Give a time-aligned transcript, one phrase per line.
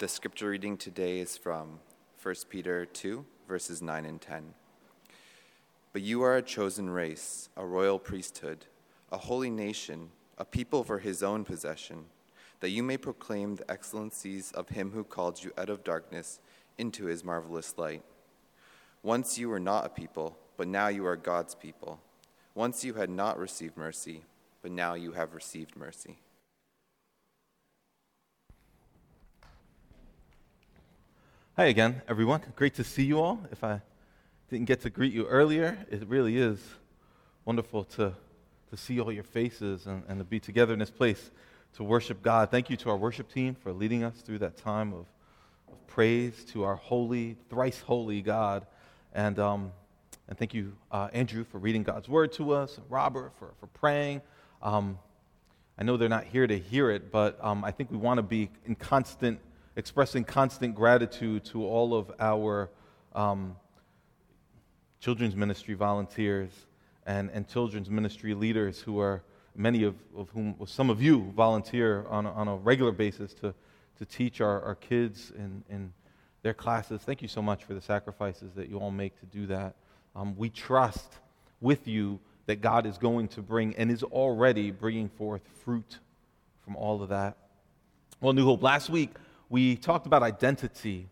[0.00, 1.78] The scripture reading today is from
[2.22, 4.54] 1 Peter 2, verses 9 and 10.
[5.92, 8.64] But you are a chosen race, a royal priesthood,
[9.12, 10.08] a holy nation,
[10.38, 12.06] a people for his own possession,
[12.60, 16.40] that you may proclaim the excellencies of him who called you out of darkness
[16.78, 18.02] into his marvelous light.
[19.02, 22.00] Once you were not a people, but now you are God's people.
[22.54, 24.24] Once you had not received mercy,
[24.62, 26.20] but now you have received mercy.
[31.60, 32.40] Hi again, everyone.
[32.56, 33.38] Great to see you all.
[33.52, 33.82] If I
[34.48, 36.58] didn't get to greet you earlier, it really is
[37.44, 38.14] wonderful to,
[38.70, 41.30] to see all your faces and, and to be together in this place
[41.74, 42.50] to worship God.
[42.50, 45.04] Thank you to our worship team for leading us through that time of,
[45.70, 48.66] of praise to our holy, thrice holy God.
[49.12, 49.72] And, um,
[50.28, 53.66] and thank you, uh, Andrew, for reading God's word to us, and Robert for, for
[53.66, 54.22] praying.
[54.62, 54.98] Um,
[55.76, 58.22] I know they're not here to hear it, but um, I think we want to
[58.22, 59.40] be in constant
[59.80, 62.68] expressing constant gratitude to all of our
[63.14, 63.56] um,
[65.00, 66.50] children's ministry volunteers
[67.06, 69.22] and, and children's ministry leaders who are
[69.56, 73.54] many of, of whom some of you volunteer on a, on a regular basis to,
[73.96, 75.94] to teach our, our kids in, in
[76.42, 77.00] their classes.
[77.00, 79.76] Thank you so much for the sacrifices that you all make to do that.
[80.14, 81.10] Um, we trust
[81.62, 86.00] with you that God is going to bring and is already bringing forth fruit
[86.66, 87.38] from all of that.
[88.20, 89.12] Well, New Hope, last week
[89.50, 91.08] we talked about identity.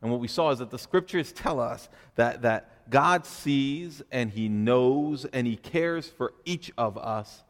[0.00, 4.30] And what we saw is that the scriptures tell us that, that God sees and
[4.30, 7.44] He knows and He cares for each of us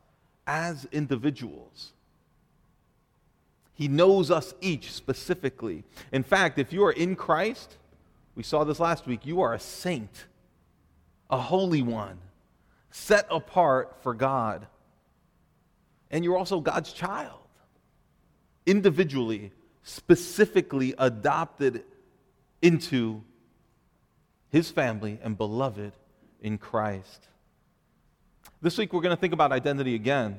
[0.47, 1.93] as individuals.
[3.73, 5.85] He knows us each specifically.
[6.11, 7.79] In fact, if you are in Christ,
[8.35, 10.27] we saw this last week, you are a saint,
[11.31, 12.19] a holy one,
[12.91, 14.67] set apart for God.
[16.11, 17.39] And you're also God's child,
[18.67, 21.85] individually specifically adopted
[22.61, 23.23] into
[24.51, 25.93] his family and beloved
[26.41, 27.29] in Christ.
[28.61, 30.39] This week we're going to think about identity again,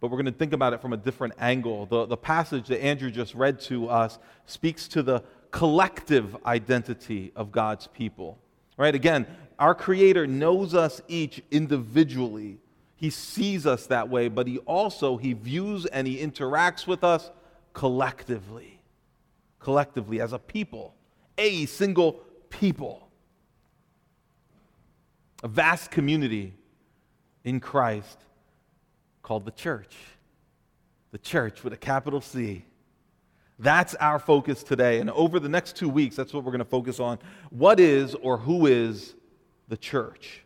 [0.00, 1.86] but we're going to think about it from a different angle.
[1.86, 7.50] The, the passage that Andrew just read to us speaks to the collective identity of
[7.50, 8.38] God's people.
[8.76, 8.94] Right?
[8.94, 9.26] Again,
[9.58, 12.58] our Creator knows us each individually.
[12.96, 17.30] He sees us that way, but he also he views and he interacts with us
[17.72, 18.80] collectively.
[19.58, 20.94] Collectively, as a people,
[21.36, 23.08] a single people,
[25.42, 26.54] a vast community
[27.44, 28.18] in Christ
[29.22, 29.96] called the church.
[31.12, 32.64] The church with a capital C.
[33.58, 35.00] That's our focus today.
[35.00, 37.18] And over the next two weeks, that's what we're going to focus on.
[37.50, 39.14] What is or who is
[39.68, 40.42] the church?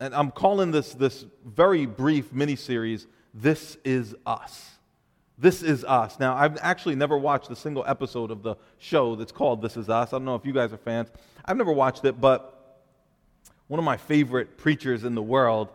[0.00, 4.75] And I'm calling this this very brief mini series, This Is Us.
[5.38, 6.18] This Is Us.
[6.18, 9.90] Now, I've actually never watched a single episode of the show that's called This Is
[9.90, 10.12] Us.
[10.12, 11.08] I don't know if you guys are fans.
[11.44, 12.80] I've never watched it, but
[13.66, 15.68] one of my favorite preachers in the world,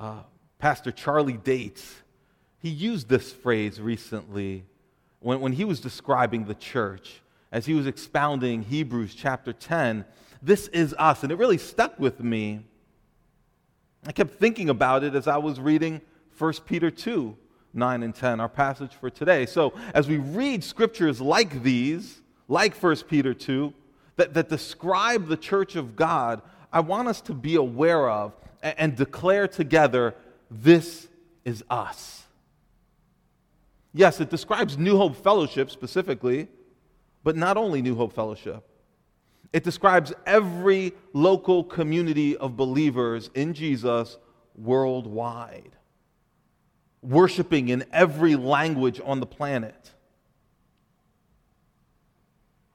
[0.00, 0.22] uh,
[0.58, 2.02] Pastor Charlie Dates,
[2.58, 4.64] he used this phrase recently
[5.20, 7.22] when, when he was describing the church
[7.52, 10.04] as he was expounding Hebrews chapter 10.
[10.42, 11.22] This is us.
[11.22, 12.64] And it really stuck with me.
[14.04, 16.00] I kept thinking about it as I was reading
[16.36, 17.36] 1 Peter 2.
[17.72, 19.46] 9 and 10, our passage for today.
[19.46, 23.72] So, as we read scriptures like these, like 1 Peter 2,
[24.16, 26.42] that, that describe the church of God,
[26.72, 30.14] I want us to be aware of and, and declare together
[30.50, 31.08] this
[31.44, 32.24] is us.
[33.92, 36.48] Yes, it describes New Hope Fellowship specifically,
[37.22, 38.64] but not only New Hope Fellowship.
[39.52, 44.16] It describes every local community of believers in Jesus
[44.56, 45.72] worldwide
[47.02, 49.90] worshiping in every language on the planet.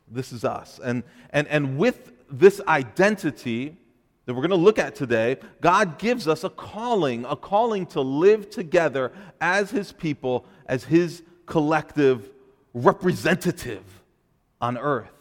[0.10, 0.80] This is us.
[0.84, 3.78] And, and, and with this identity
[4.26, 8.02] that we're going to look at today, God gives us a calling, a calling to
[8.02, 12.32] live together as His people, as His collective
[12.74, 13.84] representative
[14.60, 15.12] on earth.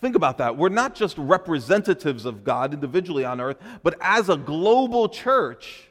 [0.00, 0.56] Think about that.
[0.56, 5.88] We're not just representatives of God individually on earth, but as a global church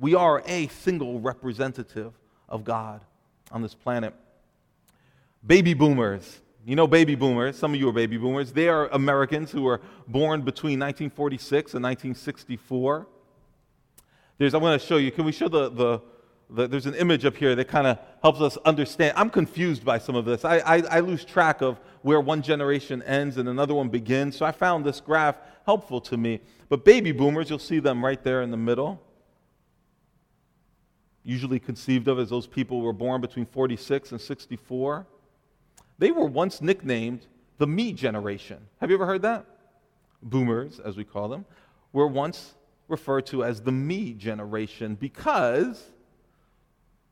[0.00, 2.14] we are a single representative
[2.48, 3.02] of God
[3.52, 4.14] on this planet.
[5.46, 6.40] Baby boomers.
[6.64, 7.56] You know baby boomers.
[7.56, 8.52] Some of you are baby boomers.
[8.52, 13.06] They are Americans who were born between 1946 and 1964.
[14.38, 15.10] There's, I'm going to show you.
[15.10, 16.00] Can we show the, the,
[16.48, 19.14] the there's an image up here that kind of helps us understand.
[19.16, 20.46] I'm confused by some of this.
[20.46, 24.36] I, I, I lose track of where one generation ends and another one begins.
[24.36, 25.36] So I found this graph
[25.66, 26.40] helpful to me.
[26.70, 29.02] But baby boomers, you'll see them right there in the middle
[31.30, 35.06] usually conceived of as those people who were born between 46 and 64.
[35.98, 37.26] They were once nicknamed
[37.58, 38.58] the me generation.
[38.80, 39.46] Have you ever heard that?
[40.22, 41.44] Boomers, as we call them,
[41.92, 42.54] were once
[42.88, 45.84] referred to as the me generation because,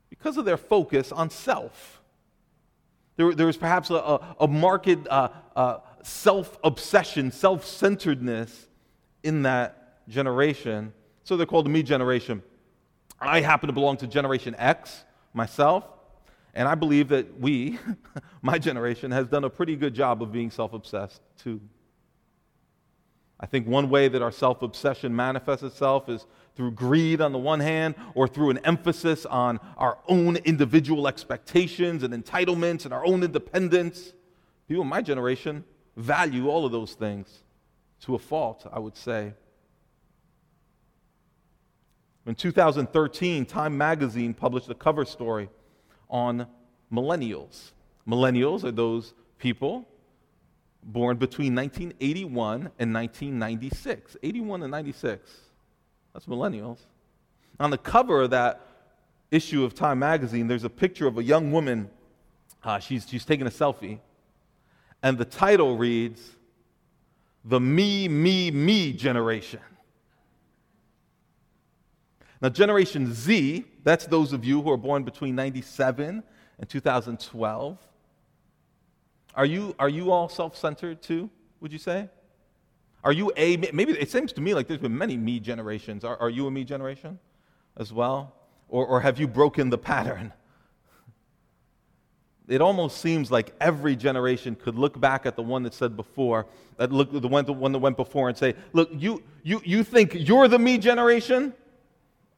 [0.09, 2.01] because of their focus on self.
[3.15, 8.67] There, there was perhaps a, a, a marked uh, uh, self obsession, self centeredness
[9.23, 10.93] in that generation.
[11.23, 12.43] So they're called the me generation.
[13.21, 15.85] I happen to belong to Generation X myself,
[16.53, 17.77] and I believe that we,
[18.41, 21.61] my generation, has done a pretty good job of being self obsessed too.
[23.39, 26.25] I think one way that our self obsession manifests itself is
[26.55, 32.03] through greed on the one hand, or through an emphasis on our own individual expectations
[32.03, 34.13] and entitlements and our own independence.
[34.67, 35.63] People in my generation
[35.95, 37.43] value all of those things
[38.01, 39.33] to a fault, I would say.
[42.29, 45.49] In 2013, Time magazine published a cover story
[46.11, 46.45] on
[46.93, 47.71] millennials.
[48.07, 49.87] Millennials are those people
[50.83, 54.15] born between 1981 and 1996.
[54.21, 55.27] 81 and 96.
[56.13, 56.77] That's millennials.
[57.59, 58.61] On the cover of that
[59.31, 61.89] issue of Time magazine, there's a picture of a young woman.
[62.63, 63.97] Uh, she's, she's taking a selfie.
[65.01, 66.35] And the title reads,
[67.43, 69.61] The Me, Me, Me Generation.
[72.41, 76.23] Now, Generation Z, that's those of you who are born between 97
[76.59, 77.77] and 2012.
[79.35, 82.09] Are you, are you all self centered too, would you say?
[83.03, 86.03] Are you a, maybe it seems to me like there's been many me generations.
[86.03, 87.19] Are, are you a me generation
[87.77, 88.35] as well?
[88.67, 90.33] Or, or have you broken the pattern?
[92.47, 96.47] It almost seems like every generation could look back at the one that said before,
[96.77, 99.83] that look, the one, the one that went before and say, look, you, you, you
[99.83, 101.53] think you're the me generation?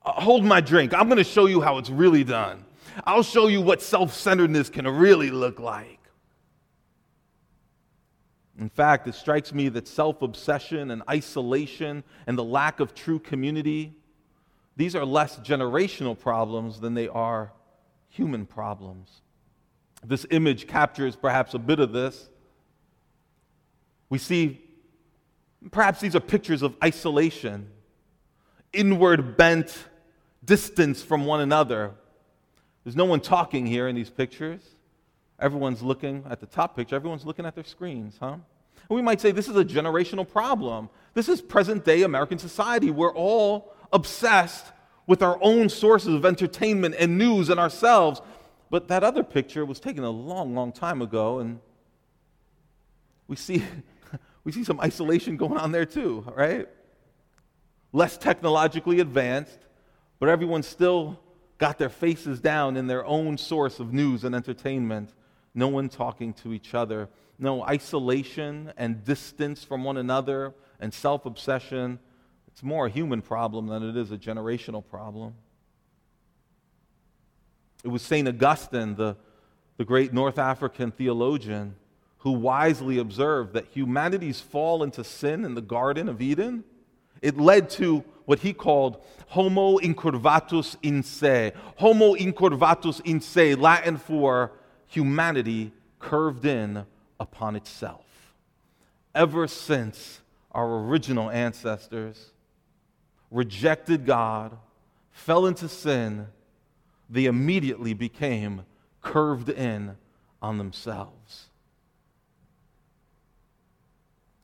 [0.03, 0.94] Uh, hold my drink.
[0.94, 2.65] I'm going to show you how it's really done.
[3.06, 6.00] I'll show you what self centeredness can really look like.
[8.59, 13.19] In fact, it strikes me that self obsession and isolation and the lack of true
[13.19, 13.94] community,
[14.75, 17.51] these are less generational problems than they are
[18.09, 19.21] human problems.
[20.03, 22.30] This image captures perhaps a bit of this.
[24.09, 24.62] We see,
[25.71, 27.69] perhaps these are pictures of isolation,
[28.74, 29.86] inward bent,
[30.51, 31.94] distance from one another.
[32.83, 34.59] There's no one talking here in these pictures.
[35.39, 38.33] Everyone's looking at the top picture, everyone's looking at their screens, huh?
[38.33, 38.44] And
[38.89, 40.89] we might say this is a generational problem.
[41.13, 42.92] This is present day American society.
[42.92, 44.65] We're all obsessed
[45.07, 48.21] with our own sources of entertainment and news and ourselves.
[48.69, 51.62] But that other picture was taken a long, long time ago, and
[53.30, 53.63] we see,
[54.44, 56.68] we see some isolation going on there too, right?
[57.94, 59.59] Less technologically advanced,
[60.21, 61.19] but everyone still
[61.57, 65.12] got their faces down in their own source of news and entertainment
[65.53, 71.25] no one talking to each other, no isolation and distance from one another and self
[71.25, 72.00] obsession.
[72.47, 75.33] It's more a human problem than it is a generational problem.
[77.83, 78.27] It was St.
[78.27, 79.17] Augustine, the,
[79.77, 81.75] the great North African theologian,
[82.19, 86.63] who wisely observed that humanity's fall into sin in the Garden of Eden.
[87.21, 91.53] It led to what he called homo incurvatus in se.
[91.77, 94.51] Homo incurvatus in se, Latin for
[94.88, 96.85] humanity curved in
[97.19, 98.06] upon itself.
[99.13, 102.31] Ever since our original ancestors
[103.29, 104.57] rejected God,
[105.12, 106.27] fell into sin,
[107.10, 108.65] they immediately became
[109.01, 109.98] curved in
[110.41, 111.48] on themselves.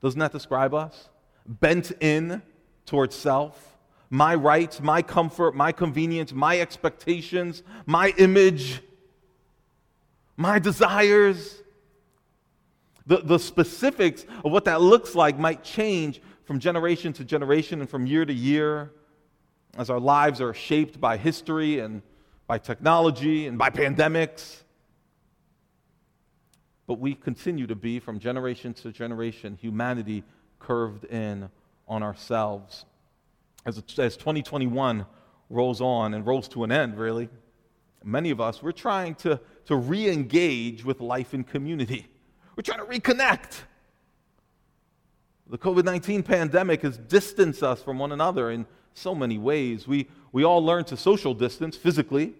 [0.02, 1.10] Doesn't that describe us?
[1.46, 2.42] Bent in
[2.88, 3.77] towards self,
[4.10, 8.82] my rights, my comfort, my convenience, my expectations, my image,
[10.36, 11.62] my desires.
[13.06, 17.89] The, the specifics of what that looks like might change from generation to generation and
[17.89, 18.91] from year to year
[19.77, 22.01] as our lives are shaped by history and
[22.48, 24.63] by technology and by pandemics.
[26.86, 30.24] But we continue to be, from generation to generation, humanity
[30.60, 31.50] curved in
[31.88, 32.86] on ourselves.
[33.65, 35.06] As, as 2021
[35.50, 37.29] rolls on and rolls to an end, really,
[38.03, 42.08] many of us, we're trying to, to re engage with life in community.
[42.56, 43.62] We're trying to reconnect.
[45.50, 49.88] The COVID 19 pandemic has distanced us from one another in so many ways.
[49.88, 52.34] We, we all learned to social distance physically.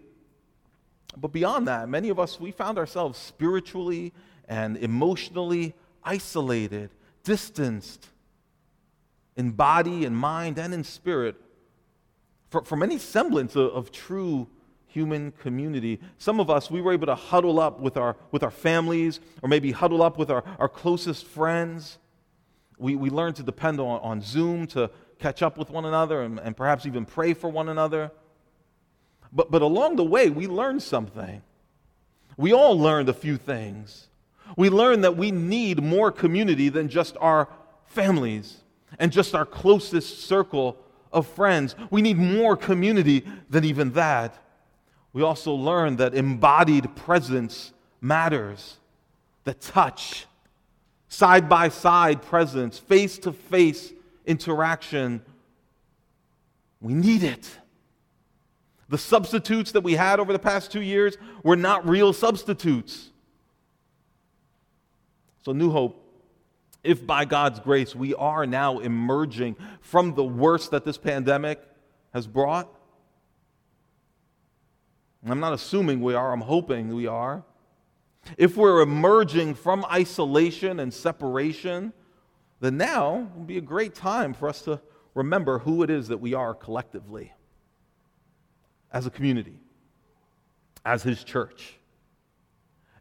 [1.16, 4.12] But beyond that, many of us, we found ourselves spiritually
[4.46, 5.74] and emotionally
[6.04, 6.90] isolated,
[7.24, 8.08] distanced
[9.38, 11.36] in body and mind and in spirit
[12.50, 14.48] for, from any semblance of, of true
[14.88, 16.00] human community.
[16.18, 19.48] Some of us, we were able to huddle up with our, with our families or
[19.48, 21.98] maybe huddle up with our, our closest friends.
[22.78, 24.90] We, we learned to depend on, on Zoom to
[25.20, 28.10] catch up with one another and, and perhaps even pray for one another.
[29.32, 31.42] But, but along the way, we learned something.
[32.36, 34.08] We all learned a few things.
[34.56, 37.48] We learned that we need more community than just our
[37.84, 38.62] families
[38.98, 40.76] and just our closest circle
[41.12, 41.74] of friends.
[41.90, 44.42] We need more community than even that.
[45.12, 48.76] We also learned that embodied presence matters,
[49.44, 50.26] the touch,
[51.08, 53.92] side by side presence, face to face
[54.26, 55.22] interaction.
[56.80, 57.48] We need it.
[58.88, 63.10] The substitutes that we had over the past two years were not real substitutes.
[65.44, 66.07] So, New Hope,
[66.88, 71.60] if by God's grace we are now emerging from the worst that this pandemic
[72.14, 72.74] has brought,
[75.26, 77.44] I'm not assuming we are, I'm hoping we are.
[78.38, 81.92] If we're emerging from isolation and separation,
[82.60, 84.80] then now will be a great time for us to
[85.12, 87.34] remember who it is that we are collectively
[88.90, 89.60] as a community,
[90.86, 91.74] as His church.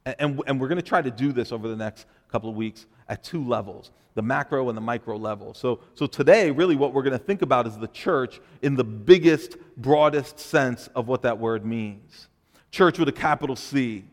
[0.05, 2.57] And, and, and we're going to try to do this over the next couple of
[2.57, 5.53] weeks at two levels the macro and the micro level.
[5.53, 8.83] So, so today, really, what we're going to think about is the church in the
[8.83, 12.27] biggest, broadest sense of what that word means.
[12.71, 14.05] Church with a capital C,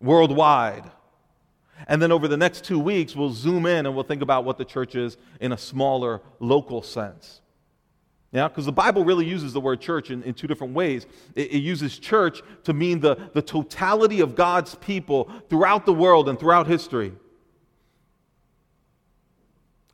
[0.00, 0.90] worldwide.
[1.86, 4.58] And then over the next two weeks, we'll zoom in and we'll think about what
[4.58, 7.42] the church is in a smaller, local sense.
[8.32, 11.06] Yeah, because the Bible really uses the word church in, in two different ways.
[11.36, 16.28] It, it, uses church to mean the, the totality of God's people throughout the world
[16.28, 17.12] and throughout history.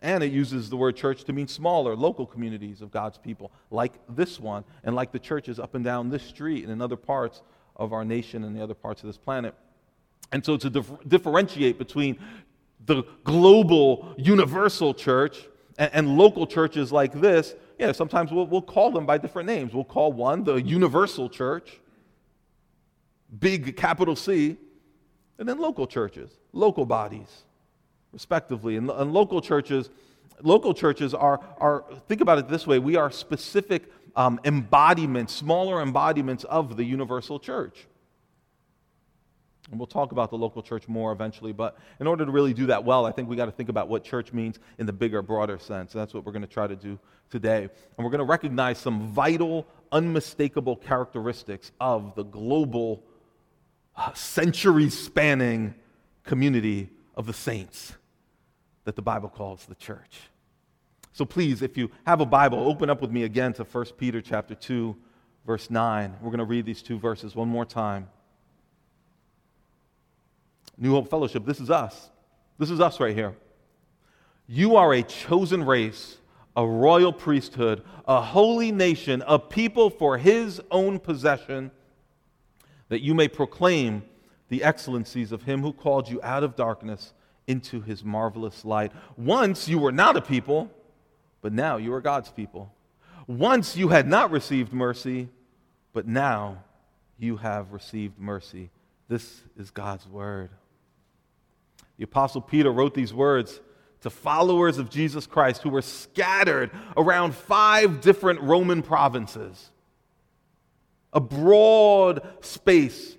[0.07, 3.95] And it uses the word church to mean smaller, local communities of God's people, like
[4.09, 7.43] this one, and like the churches up and down this street and in other parts
[7.75, 9.53] of our nation and the other parts of this planet.
[10.31, 12.21] And so to dif- differentiate between
[12.85, 18.93] the global, universal church and, and local churches like this, yeah, sometimes we'll, we'll call
[18.93, 19.75] them by different names.
[19.75, 21.81] We'll call one the universal church,
[23.41, 24.57] big capital C,
[25.41, 27.43] and then local churches, local bodies,
[28.17, 28.79] respectively.
[28.79, 29.91] And, and local churches,
[30.43, 35.83] local churches are, are, think about it this way, we are specific um, embodiments, smaller
[35.83, 37.87] embodiments of the universal church.
[39.71, 42.65] And we'll talk about the local church more eventually, but in order to really do
[42.67, 45.21] that well, I think we got to think about what church means in the bigger,
[45.21, 45.93] broader sense.
[45.93, 47.65] And that's what we're going to try to do today.
[47.65, 53.03] And we're going to recognize some vital, unmistakable characteristics of the global,
[53.95, 55.75] uh, century spanning
[56.25, 57.95] community of the saints
[58.87, 60.21] that the Bible calls the church.
[61.12, 64.23] So please, if you have a Bible, open up with me again to 1 Peter
[64.23, 64.97] chapter 2,
[65.45, 66.14] verse 9.
[66.23, 68.09] We're going to read these two verses one more time.
[70.78, 72.11] New Hope Fellowship, this is us.
[72.59, 73.35] This is us right here.
[74.47, 76.19] You are a chosen race,
[76.55, 81.73] a royal priesthood, a holy nation, a people for his own possession,
[82.88, 84.05] that you may proclaim
[84.49, 87.14] the excellencies of him who called you out of darkness
[87.47, 88.93] into his marvelous light.
[89.17, 90.71] Once you were not a people,
[91.43, 92.73] but now you are God's people.
[93.26, 95.29] Once you had not received mercy,
[95.93, 96.62] but now
[97.19, 98.71] you have received mercy.
[99.09, 100.50] This is God's word.
[101.99, 103.61] The Apostle Peter wrote these words
[104.03, 109.71] to followers of Jesus Christ who were scattered around five different Roman provinces,
[111.12, 113.16] a broad space,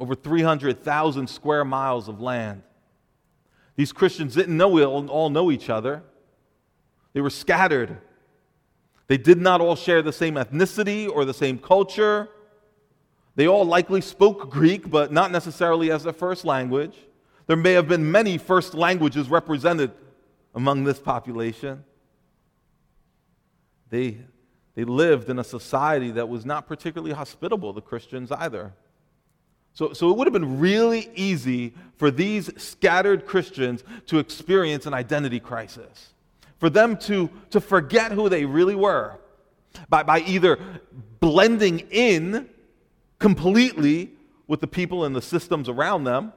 [0.00, 2.62] over 300,000 square miles of land.
[3.76, 6.02] These Christians didn't know we all know each other.
[7.12, 7.98] They were scattered.
[9.06, 12.28] They did not all share the same ethnicity or the same culture.
[13.36, 16.96] They all likely spoke Greek, but not necessarily as their first language.
[17.46, 19.92] There may have been many first languages represented
[20.54, 21.84] among this population.
[23.90, 24.18] They,
[24.74, 28.72] they lived in a society that was not particularly hospitable to Christians either.
[29.72, 34.94] So, so it would have been really easy for these scattered Christians to experience an
[34.94, 36.14] identity crisis,
[36.58, 39.18] for them to, to forget who they really were
[39.88, 40.58] by, by either
[41.20, 42.48] blending in
[43.18, 44.10] completely
[44.46, 46.32] with the people and the systems around them,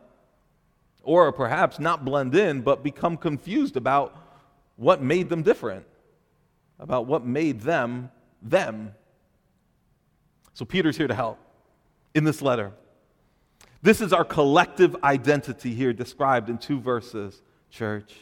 [1.02, 4.16] or perhaps not blend in, but become confused about
[4.75, 5.86] what made them different,
[6.80, 8.10] about what made them
[8.42, 8.94] them.
[10.54, 11.40] So Peter's here to help
[12.13, 12.72] in this letter.
[13.84, 18.16] This is our collective identity here described in two verses, church.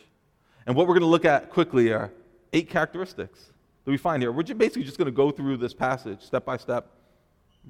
[0.66, 2.12] And what we're going to look at quickly are
[2.52, 3.52] eight characteristics
[3.86, 4.32] that we find here.
[4.32, 6.88] We're basically just going to go through this passage step by step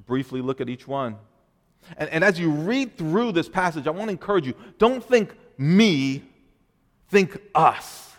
[0.08, 1.18] briefly look at each one.
[1.98, 5.36] And, and as you read through this passage, I want to encourage you don't think
[5.58, 6.24] me,
[7.10, 8.11] think us.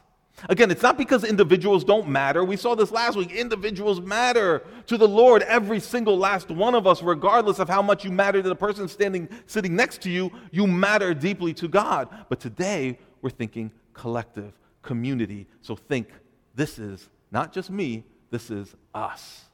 [0.48, 2.44] Again, it's not because individuals don't matter.
[2.44, 3.30] We saw this last week.
[3.32, 5.42] Individuals matter to the Lord.
[5.42, 8.88] Every single last one of us, regardless of how much you matter to the person
[8.88, 12.08] standing sitting next to you, you matter deeply to God.
[12.28, 15.46] But today, we're thinking collective, community.
[15.60, 16.08] So think
[16.54, 19.44] this is not just me, this is us.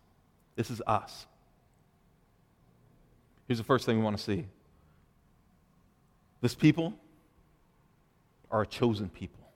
[0.56, 1.26] This is us.
[3.46, 4.46] Here's the first thing we want to see
[6.40, 6.94] this people
[8.50, 9.47] are a chosen people.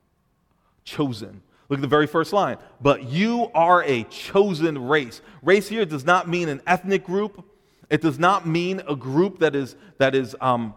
[0.84, 1.42] Chosen.
[1.68, 2.58] Look at the very first line.
[2.80, 5.20] But you are a chosen race.
[5.42, 7.44] Race here does not mean an ethnic group.
[7.88, 10.74] It does not mean a group that is that is um,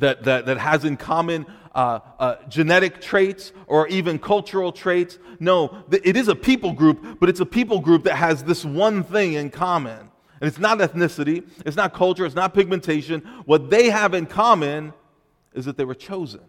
[0.00, 5.18] that, that, that has in common uh, uh, genetic traits or even cultural traits.
[5.38, 9.04] No, it is a people group, but it's a people group that has this one
[9.04, 9.98] thing in common.
[10.40, 13.20] And it's not ethnicity, it's not culture, it's not pigmentation.
[13.44, 14.92] What they have in common
[15.52, 16.40] is that they were chosen.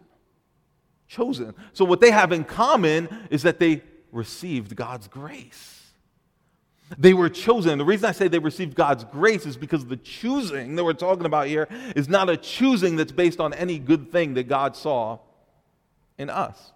[1.13, 1.53] Chosen.
[1.73, 5.91] So, what they have in common is that they received God's grace.
[6.97, 7.77] They were chosen.
[7.77, 11.27] The reason I say they received God's grace is because the choosing that we're talking
[11.27, 15.19] about here is not a choosing that's based on any good thing that God saw
[16.17, 16.71] in us.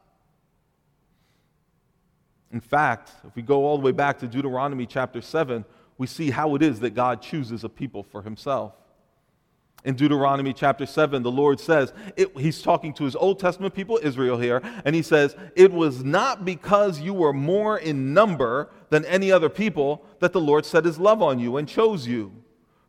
[2.51, 5.65] In fact, if we go all the way back to Deuteronomy chapter 7,
[5.97, 8.73] we see how it is that God chooses a people for himself.
[9.85, 13.99] In Deuteronomy chapter 7, the Lord says, it, He's talking to His Old Testament people,
[14.01, 19.05] Israel, here, and He says, It was not because you were more in number than
[19.05, 22.31] any other people that the Lord set His love on you and chose you.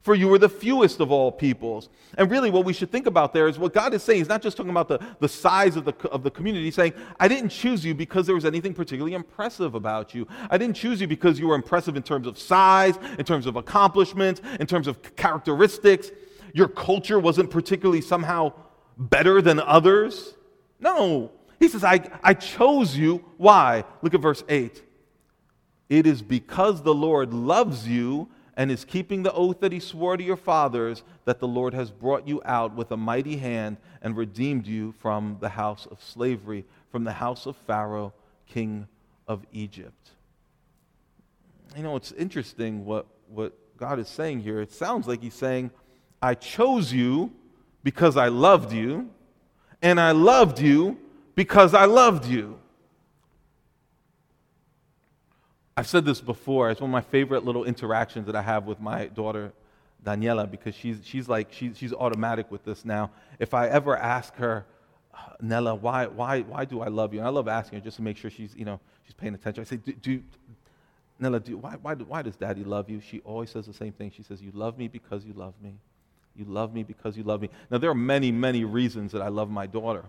[0.01, 1.91] For you were the fewest of all peoples.
[2.17, 4.21] And really, what we should think about there is what God is saying.
[4.21, 6.65] He's not just talking about the, the size of the, of the community.
[6.65, 10.27] He's saying, I didn't choose you because there was anything particularly impressive about you.
[10.49, 13.57] I didn't choose you because you were impressive in terms of size, in terms of
[13.57, 16.11] accomplishments, in terms of characteristics
[16.53, 18.53] your culture wasn't particularly somehow
[18.97, 20.35] better than others.
[20.81, 21.33] No.
[21.59, 23.25] He says, I, I chose you.
[23.37, 23.85] Why?
[24.03, 24.83] Look at verse 8.
[25.89, 30.17] It is because the Lord loves you and is keeping the oath that he swore
[30.17, 34.17] to your fathers that the Lord has brought you out with a mighty hand and
[34.17, 38.13] redeemed you from the house of slavery, from the house of Pharaoh,
[38.47, 38.89] king
[39.29, 40.11] of Egypt.
[41.77, 44.61] You know, it's interesting what, what God is saying here.
[44.61, 45.71] It sounds like he's saying,
[46.21, 47.33] I chose you
[47.83, 49.11] because I loved you,
[49.83, 50.99] and I loved you
[51.35, 52.59] because I loved you.
[55.77, 56.71] I've said this before.
[56.71, 59.53] It's one of my favorite little interactions that I have with my daughter,
[60.05, 63.13] Daniela, because she's, she's like, she's, she's automatic with this now.
[63.39, 64.67] If I ever ask her,
[65.41, 67.21] Nella, why, why, why do I love you?
[67.21, 69.61] And I love asking her just to make sure she's, you know, she's paying attention.
[69.61, 70.23] I say, do, do
[71.21, 73.01] Nella, do, why, why, why does daddy love you?
[73.01, 74.13] She always says the same thing.
[74.17, 75.75] She says, you love me because you love me.
[76.39, 77.51] You love me because you love me.
[77.69, 80.05] Now, there are many, many reasons that I love my daughter.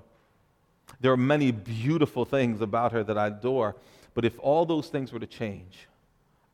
[1.02, 3.76] There are many beautiful things about her that I adore.
[4.14, 5.88] But if all those things were to change,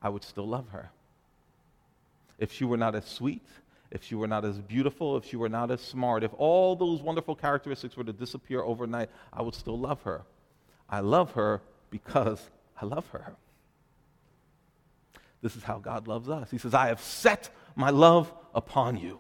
[0.02, 0.90] I would still love her.
[2.40, 3.46] If she were not as sweet,
[3.92, 7.02] if she were not as beautiful, if she were not as smart, if all those
[7.02, 10.24] wonderful characteristics were to disappear overnight, I would still love her.
[10.90, 12.50] I love her because
[12.82, 13.36] I love her.
[15.42, 16.50] This is how God loves us.
[16.50, 19.20] He says, I have set my love upon you.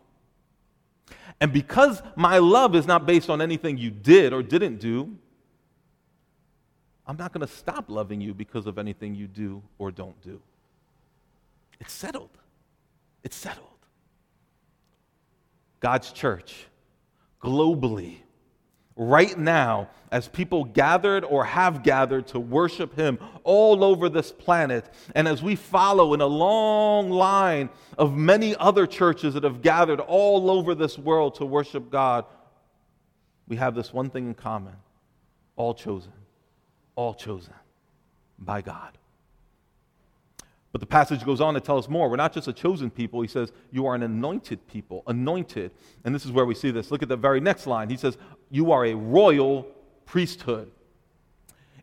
[1.42, 5.18] And because my love is not based on anything you did or didn't do,
[7.08, 10.42] I'm not going to stop loving you because of anything you do or don't do.
[11.80, 12.30] It's settled.
[13.24, 13.68] It's settled.
[15.80, 16.66] God's church,
[17.42, 18.18] globally,
[18.96, 24.86] right now as people gathered or have gathered to worship Him all over this planet,
[25.14, 30.00] and as we follow in a long line of many other churches that have gathered
[30.00, 32.26] all over this world to worship God,
[33.48, 34.76] we have this one thing in common
[35.58, 36.12] all chosen,
[36.96, 37.54] all chosen
[38.40, 38.98] by God.
[40.76, 42.10] But the passage goes on to tell us more.
[42.10, 43.22] We're not just a chosen people.
[43.22, 45.72] He says, You are an anointed people, anointed.
[46.04, 46.92] And this is where we see this.
[46.92, 47.90] Look at the very next line.
[47.90, 48.18] He says,
[48.50, 49.68] You are a royal
[50.06, 50.72] priesthood.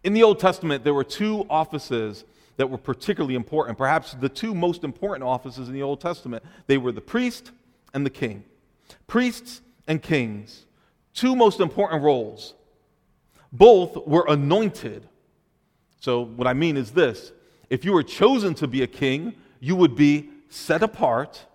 [0.05, 2.25] In the Old Testament, there were two offices
[2.57, 6.43] that were particularly important, perhaps the two most important offices in the Old Testament.
[6.67, 7.51] They were the priest
[7.95, 8.45] and the king.
[9.07, 10.67] Priests and kings,
[11.15, 12.55] two most important roles.
[13.53, 15.09] Both were anointed.
[16.01, 17.33] So, what I mean is this
[17.71, 21.47] if you were chosen to be a king, you would be set apart,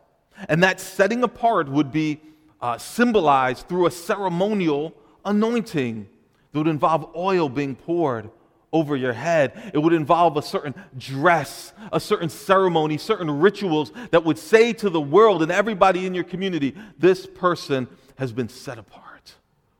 [0.47, 2.21] and that setting apart would be
[2.61, 4.93] uh, symbolized through a ceremonial
[5.25, 6.07] anointing
[6.51, 8.29] that would involve oil being poured
[8.73, 9.71] over your head.
[9.73, 14.89] It would involve a certain dress, a certain ceremony, certain rituals that would say to
[14.89, 19.35] the world and everybody in your community, this person has been set apart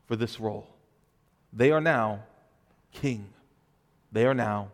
[0.06, 0.68] for this role.
[1.52, 2.22] They are now
[2.92, 3.28] king,
[4.12, 4.70] they are now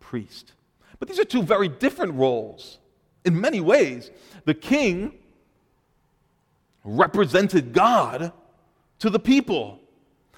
[0.00, 0.52] priest.
[0.98, 2.78] But these are two very different roles
[3.24, 4.10] in many ways.
[4.44, 5.18] The king
[6.86, 8.32] represented God
[9.00, 9.80] to the people.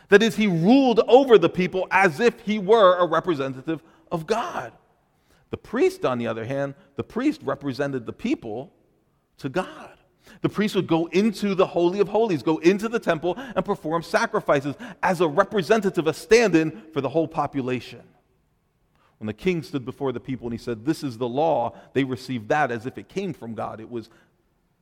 [0.08, 4.72] That is, he ruled over the people as if he were a representative of God.
[5.50, 8.72] The priest, on the other hand, the priest represented the people
[9.38, 9.90] to God.
[10.40, 14.02] The priest would go into the Holy of Holies, go into the temple, and perform
[14.02, 18.02] sacrifices as a representative, a stand in for the whole population.
[19.18, 22.04] When the king stood before the people and he said, This is the law, they
[22.04, 23.80] received that as if it came from God.
[23.80, 24.10] It was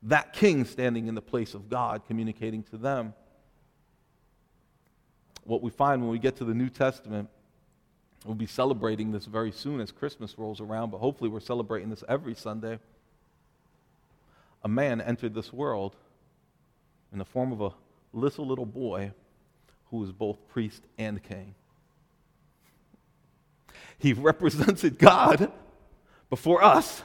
[0.02, 3.14] that king standing in the place of God communicating to them
[5.46, 7.28] what we find when we get to the New Testament,
[8.24, 12.02] we'll be celebrating this very soon as Christmas rolls around, but hopefully we're celebrating this
[12.08, 12.78] every Sunday.
[14.64, 15.94] A man entered this world
[17.12, 17.70] in the form of a
[18.12, 19.12] little, little boy
[19.90, 21.54] who was both priest and king.
[23.98, 25.52] He represented God
[26.28, 27.02] before us.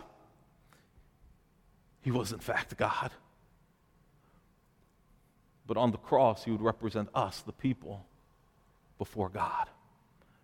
[2.01, 3.11] He was, in fact, God.
[5.67, 8.05] But on the cross, he would represent us, the people
[8.97, 9.67] before God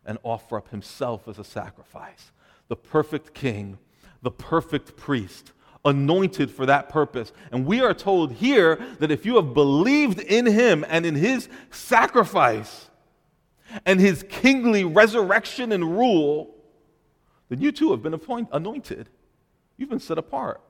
[0.08, 2.32] and offer up himself as a sacrifice.
[2.70, 3.78] The perfect king,
[4.24, 5.52] the perfect priest,
[5.86, 7.32] anointed for that purpose.
[7.52, 11.50] And we are told here that if you have believed in him and in his
[11.70, 12.90] sacrifice
[13.86, 16.56] and his kingly resurrection and rule,
[17.50, 19.10] then you too have been appoint- anointed.
[19.78, 20.62] You've been set apart.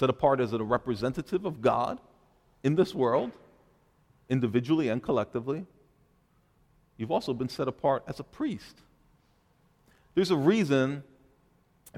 [0.00, 2.00] Set apart as a representative of God
[2.62, 3.32] in this world,
[4.30, 5.66] individually and collectively,
[6.96, 8.80] you've also been set apart as a priest.
[10.14, 11.02] There's a reason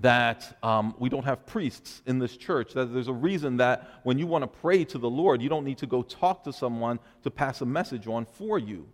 [0.01, 2.73] that um, we don't have priests in this church.
[2.73, 5.65] That there's a reason that when you want to pray to the Lord, you don't
[5.65, 8.89] need to go talk to someone to pass a message on for you.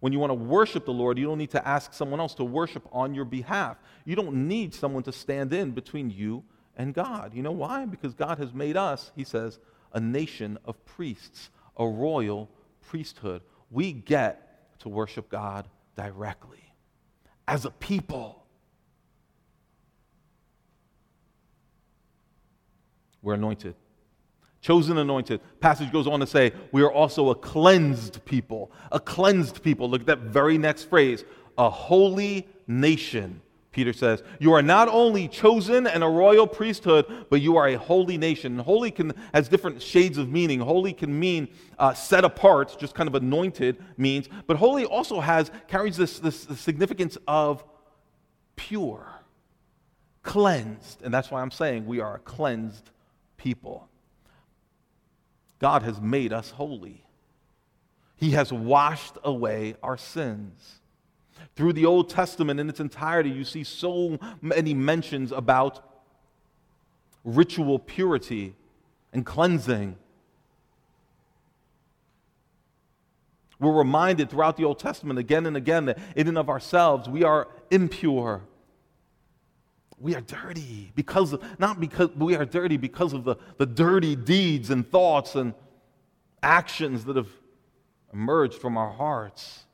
[0.00, 2.44] When you want to worship the Lord, you don't need to ask someone else to
[2.44, 3.78] worship on your behalf.
[4.04, 6.44] You don't need someone to stand in between you
[6.76, 7.34] and God.
[7.34, 7.84] You know why?
[7.84, 9.58] Because God has made us, he says,
[9.92, 13.42] a nation of priests, a royal priesthood.
[13.70, 16.74] We get to worship God directly
[17.46, 18.44] as a people.
[23.20, 23.74] We're anointed.
[24.60, 25.40] Chosen, anointed.
[25.60, 28.70] Passage goes on to say, we are also a cleansed people.
[28.92, 29.90] A cleansed people.
[29.90, 31.24] Look at that very next phrase
[31.58, 37.40] a holy nation Peter says, You are not only chosen and a royal priesthood, but
[37.40, 38.58] you are a holy nation.
[38.58, 40.60] holy can, has different shades of meaning.
[40.60, 45.50] Holy can mean uh, set apart, just kind of anointed means, but holy also has,
[45.68, 47.64] carries this, this, this significance of
[48.56, 49.06] pure,
[50.22, 51.02] cleansed.
[51.02, 52.90] And that's why I'm saying we are a cleansed
[53.38, 53.88] people.
[55.58, 57.06] God has made us holy,
[58.16, 60.81] He has washed away our sins.
[61.54, 65.80] Through the Old Testament in its entirety, you see so many mentions about
[67.24, 68.54] ritual purity
[69.12, 69.96] and cleansing.
[73.60, 77.22] We're reminded throughout the Old Testament again and again that in and of ourselves we
[77.22, 78.42] are impure.
[80.00, 84.16] We are dirty because of, not because we are dirty because of the, the dirty
[84.16, 85.54] deeds and thoughts and
[86.42, 87.28] actions that have
[88.12, 89.64] emerged from our hearts.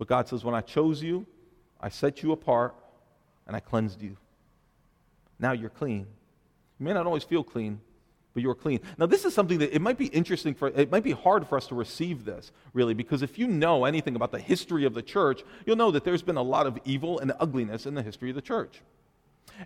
[0.00, 1.26] But God says, When I chose you,
[1.78, 2.74] I set you apart,
[3.46, 4.16] and I cleansed you.
[5.38, 6.06] Now you're clean.
[6.78, 7.82] You may not always feel clean,
[8.32, 8.80] but you're clean.
[8.96, 11.58] Now, this is something that it might be interesting for, it might be hard for
[11.58, 15.02] us to receive this, really, because if you know anything about the history of the
[15.02, 18.30] church, you'll know that there's been a lot of evil and ugliness in the history
[18.30, 18.80] of the church.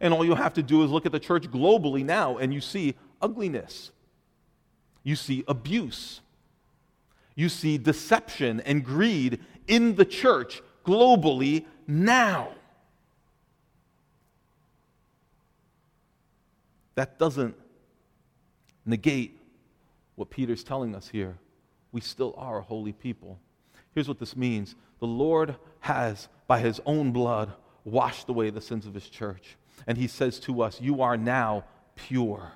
[0.01, 2.61] And all you have to do is look at the church globally now, and you
[2.61, 3.92] see ugliness,
[5.05, 6.23] you see abuse,
[7.37, 12.48] you see deception and greed in the church globally now.
[16.94, 17.57] That doesn't
[18.87, 19.38] negate
[20.14, 21.37] what Peter's telling us here.
[21.92, 23.38] We still are a holy people.
[23.94, 27.53] Here's what this means the Lord has, by his own blood,
[27.85, 29.57] washed away the sins of his church.
[29.87, 31.64] And he says to us, You are now
[31.96, 32.53] pure.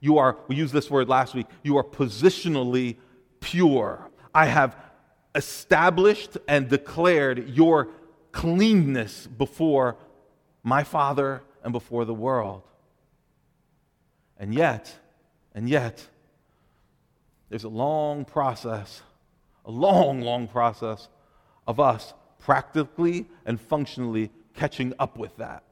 [0.00, 2.96] You are, we used this word last week, you are positionally
[3.40, 4.08] pure.
[4.34, 4.76] I have
[5.34, 7.88] established and declared your
[8.32, 9.96] cleanness before
[10.62, 12.62] my Father and before the world.
[14.38, 14.94] And yet,
[15.54, 16.06] and yet,
[17.48, 19.02] there's a long process,
[19.64, 21.08] a long, long process
[21.66, 25.64] of us practically and functionally catching up with that.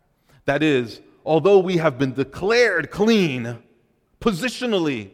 [0.45, 3.59] That is, although we have been declared clean
[4.21, 5.11] positionally,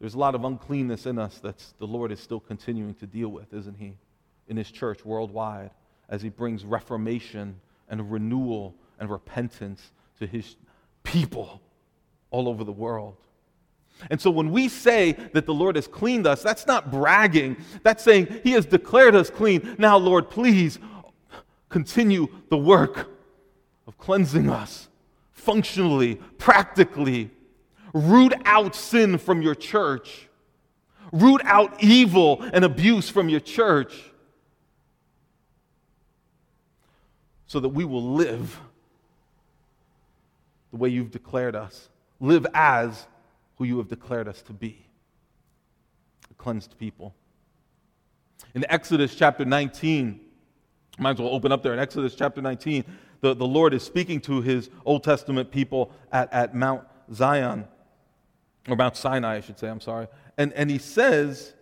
[0.00, 3.28] there's a lot of uncleanness in us that the Lord is still continuing to deal
[3.28, 3.94] with, isn't He?
[4.48, 5.70] In His church worldwide,
[6.08, 10.56] as He brings reformation and renewal and repentance to His
[11.02, 11.60] people
[12.30, 13.16] all over the world.
[14.10, 17.56] And so when we say that the Lord has cleaned us, that's not bragging.
[17.82, 19.74] That's saying He has declared us clean.
[19.78, 20.78] Now, Lord, please
[21.68, 23.08] continue the work
[23.86, 24.88] of cleansing us
[25.32, 27.30] functionally, practically.
[27.92, 30.28] Root out sin from your church.
[31.12, 33.94] Root out evil and abuse from your church
[37.46, 38.60] so that we will live
[40.70, 41.88] the way you've declared us.
[42.20, 43.06] Live as
[43.56, 44.86] who you have declared us to be
[46.30, 47.14] a cleansed people.
[48.54, 50.20] In Exodus chapter 19,
[50.98, 51.72] might as well open up there.
[51.72, 52.84] In Exodus chapter 19,
[53.20, 57.66] the, the Lord is speaking to his Old Testament people at, at Mount Zion,
[58.68, 60.08] or Mount Sinai, I should say, I'm sorry.
[60.36, 61.54] And, and he says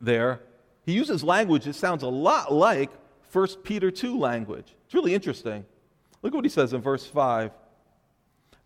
[0.00, 0.40] there,
[0.84, 2.90] he uses language that sounds a lot like
[3.32, 4.74] 1 Peter 2 language.
[4.84, 5.64] It's really interesting.
[6.22, 7.52] Look what he says in verse 5.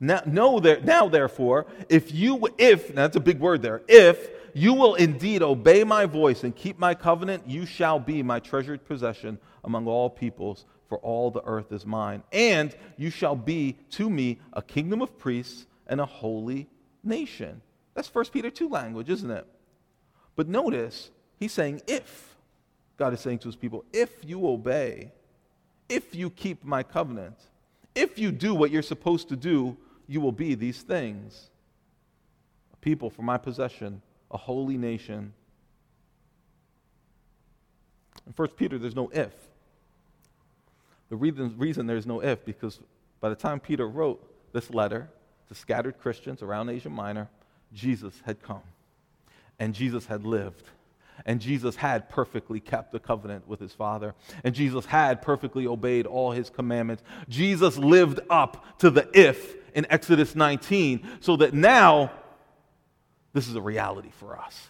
[0.01, 4.75] Now, there, now, therefore, if you, if, now that's a big word there, if you
[4.75, 9.39] will indeed obey my voice and keep my covenant, you shall be my treasured possession
[9.63, 12.23] among all peoples, for all the earth is mine.
[12.33, 16.69] And you shall be to me a kingdom of priests and a holy
[17.05, 17.61] nation.
[17.95, 19.47] That's 1 Peter 2 language, isn't it?
[20.37, 22.35] But notice, he's saying, if.
[22.97, 25.13] God is saying to his people, if you obey,
[25.89, 27.37] if you keep my covenant,
[27.95, 31.51] if you do what you're supposed to do, you will be these things
[32.73, 35.33] a people for my possession, a holy nation.
[38.27, 39.33] In 1 Peter, there's no if.
[41.09, 42.81] The reason, reason there's no if, because
[43.21, 45.09] by the time Peter wrote this letter
[45.49, 47.29] to scattered Christians around Asia Minor,
[47.73, 48.63] Jesus had come
[49.59, 50.65] and Jesus had lived.
[51.27, 54.15] And Jesus had perfectly kept the covenant with his Father.
[54.43, 57.05] And Jesus had perfectly obeyed all his commandments.
[57.29, 62.11] Jesus lived up to the if in Exodus 19, so that now
[63.33, 64.69] this is a reality for us.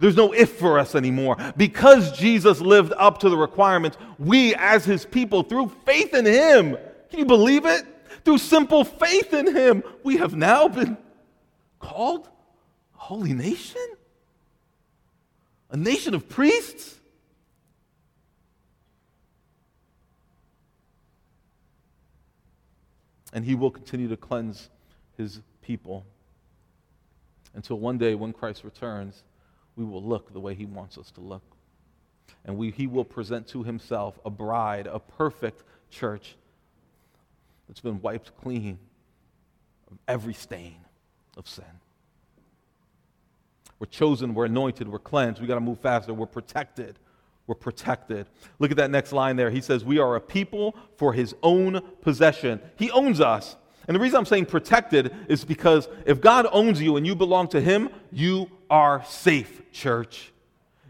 [0.00, 1.36] There's no if for us anymore.
[1.56, 6.76] Because Jesus lived up to the requirements, we, as his people, through faith in him,
[7.10, 7.86] can you believe it?
[8.24, 10.96] Through simple faith in him, we have now been
[11.78, 12.28] called
[12.94, 13.80] a holy nation,
[15.70, 16.98] a nation of priests.
[23.32, 24.68] and he will continue to cleanse
[25.16, 26.04] his people
[27.54, 29.24] until one day when Christ returns,
[29.76, 31.42] we will look the way he wants us to look.
[32.44, 36.36] And we, he will present to himself a bride, a perfect church
[37.68, 38.78] that's been wiped clean
[39.90, 40.76] of every stain
[41.36, 41.64] of sin.
[43.78, 45.40] We're chosen, we're anointed, we're cleansed.
[45.40, 46.98] We got to move faster, we're protected
[47.46, 48.26] we're protected.
[48.58, 49.50] Look at that next line there.
[49.50, 52.60] He says, We are a people for his own possession.
[52.76, 53.56] He owns us.
[53.88, 57.48] And the reason I'm saying protected is because if God owns you and you belong
[57.48, 60.32] to him, you are safe, church.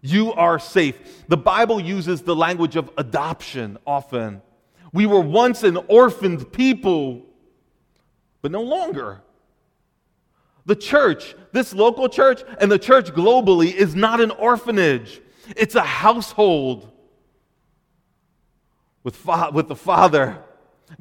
[0.02, 1.26] You are safe.
[1.26, 4.42] The Bible uses the language of adoption often.
[4.92, 7.22] We were once an orphaned people,
[8.42, 9.22] but no longer.
[10.66, 15.20] The church, this local church, and the church globally is not an orphanage.
[15.56, 16.90] It's a household
[19.02, 20.38] with, fa- with the Father,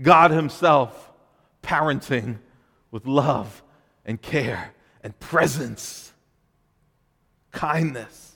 [0.02, 1.12] God Himself,
[1.62, 2.40] parenting
[2.90, 3.62] with love
[4.06, 4.74] and care
[5.04, 6.12] and presence,
[7.52, 8.31] kindness.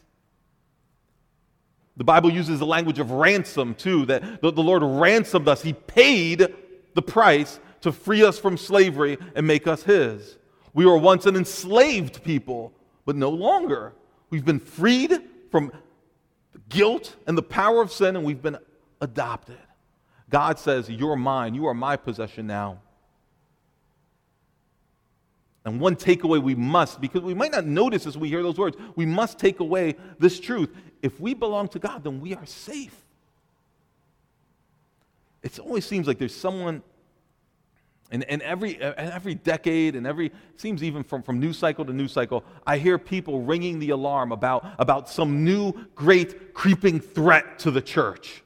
[1.97, 5.61] The Bible uses the language of ransom too, that the, Lord ransomed us.
[5.61, 6.53] He paid
[6.93, 10.37] the price to free us from slavery and make us His.
[10.73, 12.73] We were once an enslaved people,
[13.05, 13.93] but no longer.
[14.29, 15.71] We've been freed from
[16.67, 18.57] guilt and the power of sin, and we've been
[18.99, 19.57] adopted.
[20.29, 21.55] God says, You're mine.
[21.55, 22.79] You are my possession now.
[25.63, 28.77] And one takeaway we must, because we might not notice as we hear those words,
[28.95, 30.69] we must take away this truth.
[31.05, 32.95] If we belong to God, then we are safe.
[35.43, 36.81] It always seems like there's someone
[38.09, 41.93] and, and every, uh, every decade and every, seems even from, from news cycle to
[41.93, 47.59] news cycle, I hear people ringing the alarm about, about some new great creeping threat
[47.59, 48.41] to the church.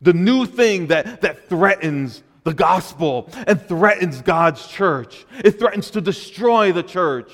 [0.00, 5.26] The new thing that, that threatens the gospel and threatens God's church.
[5.44, 7.32] It threatens to destroy the church.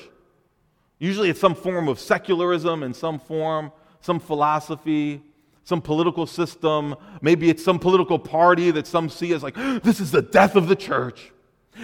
[0.97, 3.71] Usually it's some form of secularism in some form,
[4.07, 5.21] some philosophy,
[5.65, 6.95] some political system.
[7.21, 10.69] Maybe it's some political party that some see as like, this is the death of
[10.69, 11.33] the church.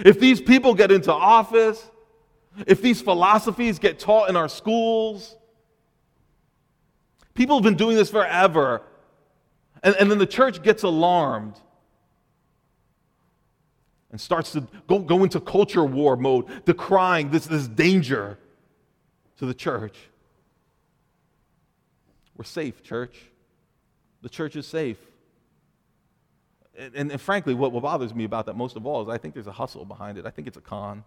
[0.04, 1.90] If these people get into office,
[2.66, 5.36] if these philosophies get taught in our schools,
[7.34, 8.80] people have been doing this forever.
[9.82, 11.60] And, and then the church gets alarmed
[14.10, 18.38] and starts to go, go into culture war mode, decrying this, this danger
[19.36, 19.98] to the church.
[22.36, 23.16] We're safe, church.
[24.22, 24.98] The church is safe.
[26.76, 29.34] And, and, frankly, what, what bothers me about that most of all is I think
[29.34, 30.26] there's a hustle behind it.
[30.26, 31.04] I think it's a con.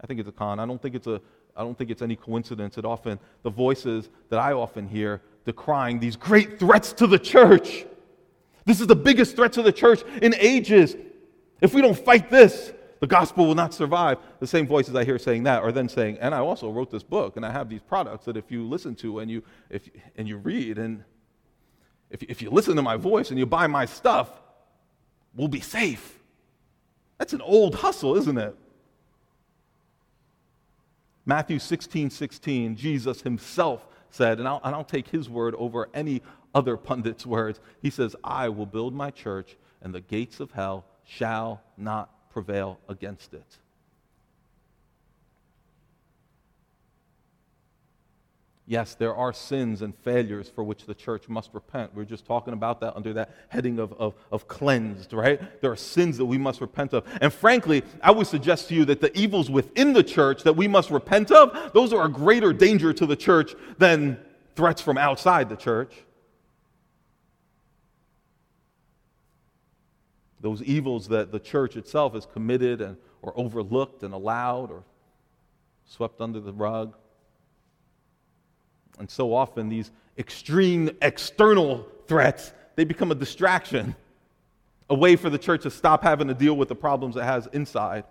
[0.00, 0.58] I think it's a con.
[0.58, 1.20] I don't think it's a
[1.56, 5.98] I don't think it's any coincidence that often the voices that I often hear decrying
[6.00, 7.86] these great threats to the church.
[8.66, 10.96] This is the biggest threat to the church in ages.
[11.60, 14.18] If we don't fight this, the gospel will not survive.
[14.40, 17.02] The same voices I hear saying that are then saying, and I also wrote this
[17.02, 20.26] book and I have these products that if you listen to and you, if, and
[20.26, 21.04] you read and
[22.10, 24.30] if, if you listen to my voice and you buy my stuff,
[25.34, 26.18] we'll be safe.
[27.18, 28.56] That's an old hustle, isn't it?
[31.24, 36.22] Matthew 16, 16, Jesus himself said, and I'll, and I'll take his word over any
[36.54, 37.60] other pundit's words.
[37.82, 42.78] He says, I will build my church, and the gates of hell shall not prevail
[42.90, 43.56] against it.
[48.66, 51.94] Yes, there are sins and failures for which the church must repent.
[51.94, 55.62] We are just talking about that under that heading of, of, of, cleansed, right?
[55.62, 57.06] There are sins that we must repent of.
[57.22, 60.68] And frankly, I would suggest to you that the evils within the church that we
[60.68, 64.20] must repent of, those are a greater danger to the church than
[64.56, 65.94] threats from outside the church.
[70.46, 74.84] Those evils that the church itself has committed and, or overlooked and allowed or
[75.86, 76.94] swept under the rug.
[79.00, 83.96] And so often these extreme external threats, they become a distraction,
[84.88, 87.48] a way for the church to stop having to deal with the problems it has
[87.52, 88.04] inside.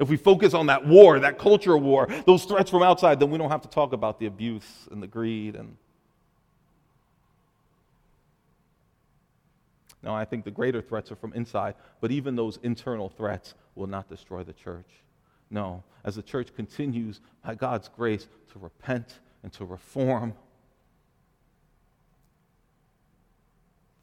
[0.00, 3.38] If we focus on that war, that culture war, those threats from outside, then we
[3.38, 5.76] don't have to talk about the abuse and the greed and
[10.02, 13.86] No, I think the greater threats are from inside, but even those internal threats will
[13.86, 14.88] not destroy the church.
[15.50, 20.34] No, as the church continues, by God's grace, to repent and to reform,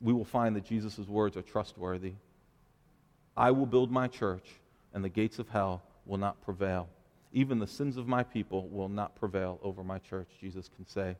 [0.01, 2.13] we will find that Jesus' words are trustworthy.
[3.36, 4.45] I will build my church,
[4.93, 6.89] and the gates of hell will not prevail.
[7.32, 11.15] Even the sins of my people will not prevail over my church, Jesus can say.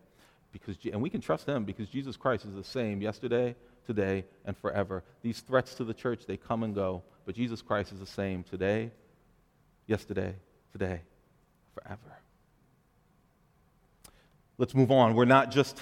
[0.52, 3.56] Because, and we can trust him because Jesus Christ is the same yesterday,
[3.86, 5.04] today, and forever.
[5.22, 8.44] These threats to the church, they come and go, but Jesus Christ is the same
[8.44, 8.92] today,
[9.88, 10.36] yesterday,
[10.72, 11.02] today,
[11.74, 12.18] forever.
[14.58, 15.16] Let's move on.
[15.16, 15.82] We're not just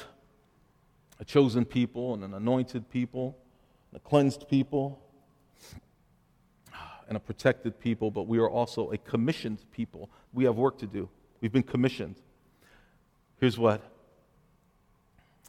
[1.19, 3.37] a chosen people and an anointed people,
[3.93, 4.99] a cleansed people,
[7.07, 10.09] and a protected people, but we are also a commissioned people.
[10.33, 11.09] We have work to do.
[11.41, 12.15] We've been commissioned.
[13.37, 13.81] Here's what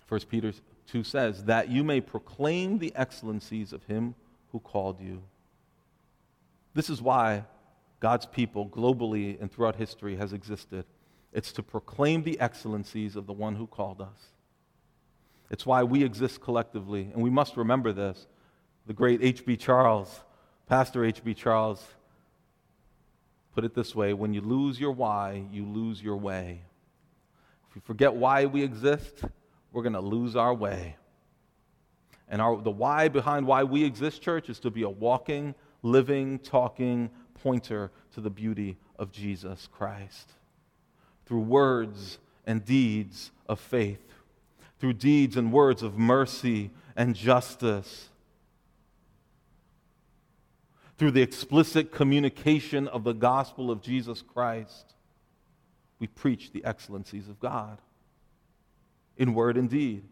[0.09, 0.53] 1 Peter
[0.89, 4.15] 2 says, that you may proclaim the excellencies of him
[4.51, 5.23] who called you.
[6.75, 7.45] This is why
[8.01, 10.85] God's people globally and throughout history has existed.
[11.33, 14.33] It's to proclaim the excellencies of the one who called us.
[15.51, 18.27] It's why we exist collectively, and we must remember this.
[18.87, 19.57] The great H.B.
[19.59, 20.21] Charles,
[20.67, 21.35] Pastor H.B.
[21.35, 21.87] Charles,
[23.55, 26.63] put it this way when you lose your why, you lose your way.
[27.69, 29.25] If you forget why we exist,
[29.73, 30.97] we're going to lose our way.
[32.29, 36.39] And our, the why behind why we exist, church, is to be a walking, living,
[36.39, 40.33] talking pointer to the beauty of Jesus Christ.
[41.27, 44.03] Through words and deeds of faith,
[44.79, 48.09] through deeds and words of mercy and justice,
[50.99, 54.95] through the explicit communication of the gospel of Jesus Christ,
[55.99, 57.79] we preach the excellencies of God
[59.23, 60.03] in word and deed.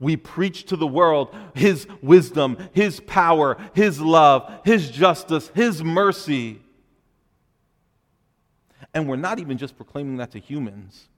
[0.00, 6.60] We preach to the world His wisdom, His power, His love, His justice, His mercy.
[8.94, 11.08] And we're not even just proclaiming that to humans.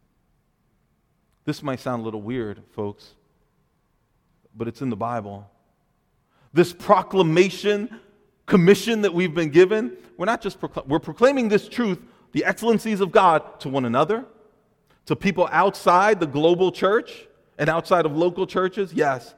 [1.44, 3.14] This might sound a little weird, folks,
[4.54, 5.48] but it's in the Bible.
[6.52, 8.00] This proclamation,
[8.46, 12.00] commission that we've been given, we're not just we're proclaiming this truth,
[12.32, 14.26] the excellencies of God, to one another
[15.08, 17.27] to people outside the global church
[17.58, 18.92] and outside of local churches?
[18.94, 19.34] Yes.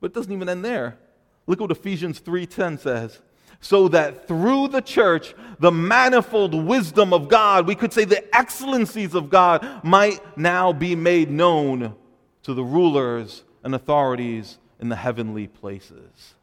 [0.00, 0.98] But it doesn't even end there.
[1.46, 3.20] Look what Ephesians 3:10 says.
[3.58, 9.14] so that through the church, the manifold wisdom of God, we could say the excellencies
[9.14, 11.94] of God, might now be made known
[12.42, 16.34] to the rulers and authorities in the heavenly places.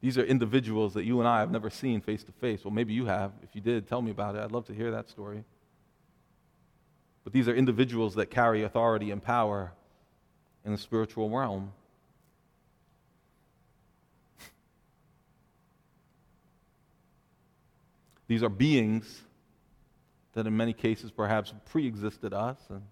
[0.00, 2.62] These are individuals that you and I have never seen face to face.
[2.62, 3.32] Well, maybe you have.
[3.42, 4.42] If you did, tell me about it.
[4.42, 5.44] I'd love to hear that story.
[7.24, 9.72] But these are individuals that carry authority and power
[10.64, 11.72] in the spiritual realm.
[18.28, 19.22] These are beings
[20.34, 22.58] that, in many cases, perhaps pre existed us.
[22.68, 22.82] And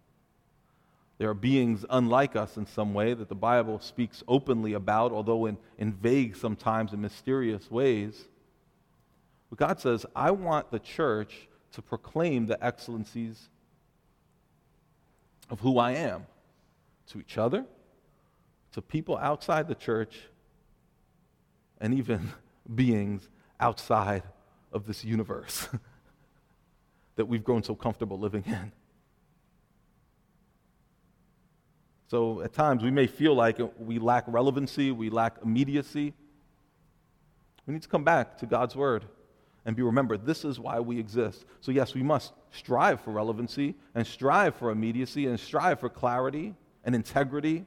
[1.19, 5.45] there are beings unlike us in some way that the Bible speaks openly about, although
[5.47, 8.25] in, in vague, sometimes in mysterious ways.
[9.51, 13.51] But God says, I want the church to proclaim the excellencies
[15.53, 16.27] of who I am
[17.09, 17.67] to each other,
[18.73, 20.19] to people outside the church,
[21.79, 22.33] and even
[22.75, 23.29] beings
[23.61, 24.23] outside
[24.73, 25.69] of this universe
[27.17, 28.73] that we've grown so comfortable living in.
[32.09, 36.15] So at times we may feel like we lack relevancy, we lack immediacy.
[37.67, 39.05] We need to come back to God's Word
[39.67, 41.45] and be remembered this is why we exist.
[41.61, 46.55] So, yes, we must strive for relevancy and strive for immediacy and strive for clarity
[46.85, 47.65] and integrity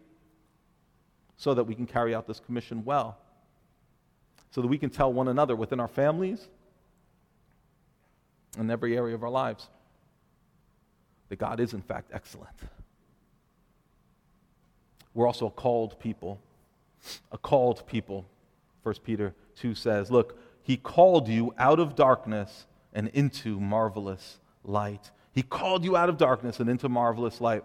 [1.38, 3.17] so that we can carry out this commission well.
[4.51, 6.47] So that we can tell one another within our families,
[8.57, 9.67] in every area of our lives
[11.27, 12.55] that God is, in fact, excellent.
[15.13, 16.39] We're also a called people.
[17.31, 18.25] A called people.
[18.83, 25.11] 1 Peter 2 says, Look, he called you out of darkness and into marvelous light.
[25.32, 27.63] He called you out of darkness and into marvelous light.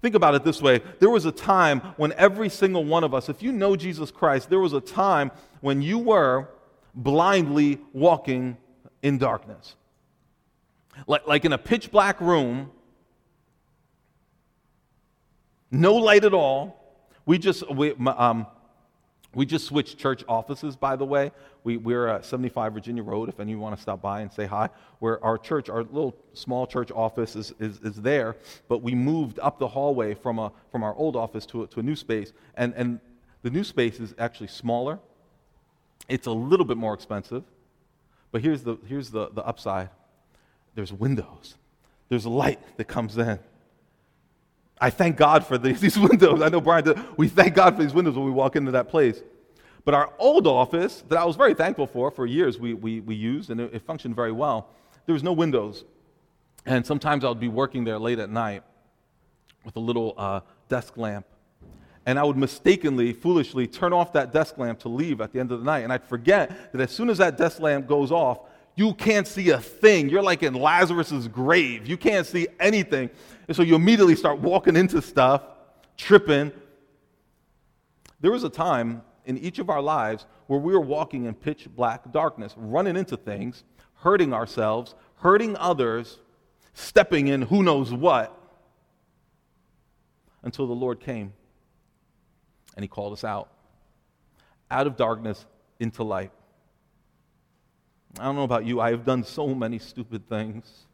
[0.00, 3.28] Think about it this way there was a time when every single one of us,
[3.28, 6.48] if you know Jesus Christ, there was a time when you were
[6.94, 8.56] blindly walking
[9.02, 9.76] in darkness.
[11.06, 12.70] Like, like in a pitch black room,
[15.70, 16.82] no light at all.
[17.26, 18.46] We just, we, um,
[19.36, 21.30] we just switched church offices, by the way.
[21.62, 24.32] We, we're at 75 Virginia Road, if any of you want to stop by and
[24.32, 24.70] say hi.
[24.98, 29.38] Where our church, our little small church office is, is, is there, but we moved
[29.40, 32.32] up the hallway from, a, from our old office to a, to a new space.
[32.56, 32.98] And, and
[33.42, 34.98] the new space is actually smaller.
[36.08, 37.44] It's a little bit more expensive.
[38.32, 39.90] But here's the, here's the, the upside
[40.74, 41.56] there's windows,
[42.08, 43.38] there's light that comes in.
[44.80, 46.42] I thank God for these, these windows.
[46.42, 48.88] I know Brian, did, we thank God for these windows when we walk into that
[48.88, 49.22] place.
[49.84, 53.14] But our old office, that I was very thankful for for years, we, we, we
[53.14, 54.70] used, and it, it functioned very well.
[55.06, 55.84] There was no windows.
[56.66, 58.64] And sometimes I would be working there late at night
[59.64, 61.26] with a little uh, desk lamp.
[62.04, 65.52] And I would mistakenly, foolishly turn off that desk lamp to leave at the end
[65.52, 65.84] of the night.
[65.84, 68.40] And I'd forget that as soon as that desk lamp goes off,
[68.76, 70.10] you can't see a thing.
[70.10, 71.86] You're like in Lazarus's grave.
[71.86, 73.10] You can't see anything.
[73.48, 75.42] And so you immediately start walking into stuff,
[75.96, 76.52] tripping.
[78.20, 81.68] There was a time in each of our lives where we were walking in pitch
[81.74, 83.64] black darkness, running into things,
[83.94, 86.18] hurting ourselves, hurting others,
[86.74, 88.38] stepping in who knows what,
[90.42, 91.32] until the Lord came
[92.76, 93.50] and He called us out.
[94.70, 95.46] Out of darkness
[95.80, 96.30] into light.
[98.18, 100.86] I don't know about you, I have done so many stupid things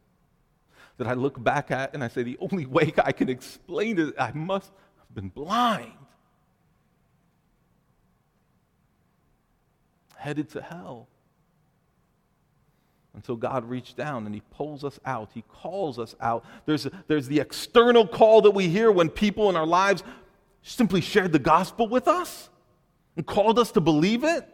[0.97, 4.13] that I look back at and I say, the only way I can explain it,
[4.19, 5.93] I must have been blind.
[10.15, 11.07] Headed to hell.
[13.15, 15.31] Until God reached down and He pulls us out.
[15.33, 16.45] He calls us out.
[16.65, 20.03] There's, there's the external call that we hear when people in our lives
[20.61, 22.49] simply shared the gospel with us
[23.15, 24.47] and called us to believe it.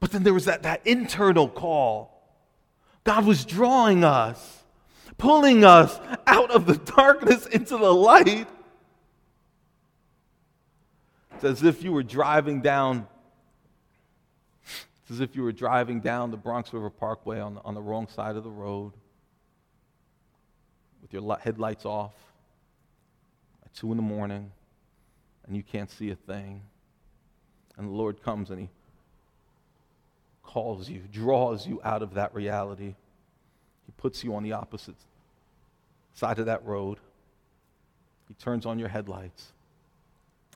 [0.00, 2.16] But then there was that, that internal call.
[3.04, 4.64] God was drawing us,
[5.18, 8.48] pulling us out of the darkness into the light.
[11.34, 13.06] It's as if you were driving down,
[14.64, 18.08] it's as if you were driving down the Bronx River Parkway on on the wrong
[18.08, 18.92] side of the road
[21.00, 22.12] with your headlights off
[23.64, 24.52] at 2 in the morning
[25.46, 26.62] and you can't see a thing.
[27.76, 28.68] And the Lord comes and He
[30.52, 32.94] calls you, draws you out of that reality.
[33.86, 34.96] He puts you on the opposite
[36.14, 36.98] side of that road.
[38.26, 39.52] He turns on your headlights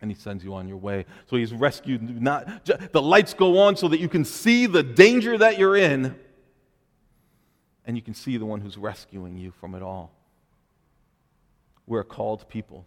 [0.03, 1.07] and he sends you on your way.
[1.27, 5.39] So he's rescued not the lights go on so that you can see the danger
[5.39, 6.17] that you're in
[7.87, 10.11] and you can see the one who's rescuing you from it all.
[11.87, 12.85] We're a called people.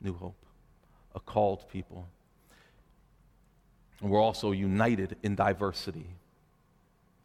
[0.00, 0.36] New hope.
[1.14, 2.06] A called people.
[4.00, 6.06] And we're also united in diversity.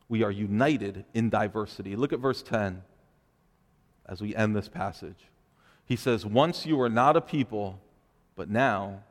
[0.07, 1.95] We are united in diversity.
[1.95, 2.83] Look at verse 10
[4.05, 5.27] as we end this passage.
[5.85, 7.79] He says, Once you were not a people,
[8.35, 9.03] but now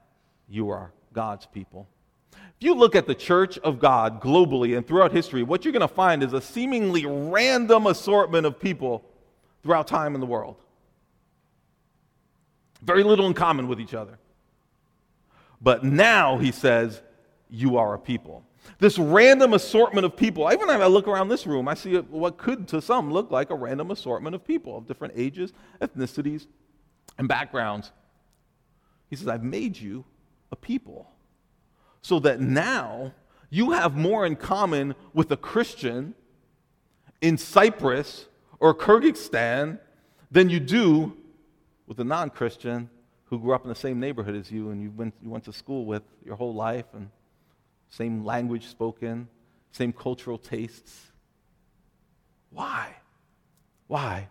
[0.48, 1.86] you are God's people.
[2.32, 5.80] If you look at the church of God globally and throughout history, what you're going
[5.80, 9.02] to find is a seemingly random assortment of people
[9.62, 10.56] throughout time in the world.
[12.82, 14.18] Very little in common with each other.
[15.60, 17.02] But now, he says,
[17.50, 18.44] you are a people.
[18.78, 22.38] This random assortment of people, even when I look around this room, I see what
[22.38, 26.46] could to some look like a random assortment of people of different ages, ethnicities,
[27.18, 27.90] and backgrounds.
[29.08, 30.04] He says, I've made you
[30.52, 31.10] a people
[32.02, 33.12] so that now
[33.50, 36.14] you have more in common with a Christian
[37.20, 38.26] in Cyprus
[38.58, 39.78] or Kyrgyzstan
[40.30, 41.16] than you do
[41.86, 42.88] with a non Christian
[43.24, 45.52] who grew up in the same neighborhood as you and you went, you went to
[45.52, 47.10] school with your whole life and
[47.90, 49.28] same language spoken,
[49.72, 51.08] same cultural tastes.
[52.50, 52.94] Why?
[53.86, 54.28] Why?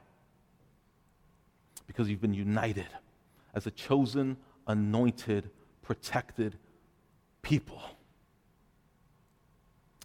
[1.88, 2.88] Because you've been united
[3.54, 4.38] as a chosen,
[4.68, 5.50] anointed,
[5.82, 6.58] protected
[7.42, 7.82] people.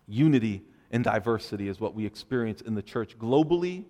[0.06, 3.84] Unity and diversity is what we experience in the church globally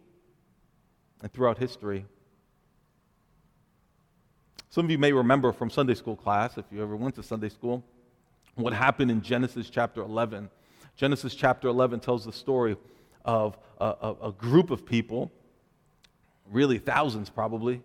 [1.22, 2.04] and throughout history.
[4.70, 7.48] Some of you may remember from Sunday school class, if you ever went to Sunday
[7.48, 7.84] school,
[8.54, 10.50] what happened in Genesis chapter 11.
[10.96, 12.76] Genesis chapter 11 tells the story
[13.24, 15.32] of a, a, a group of people,
[16.50, 17.82] really thousands probably,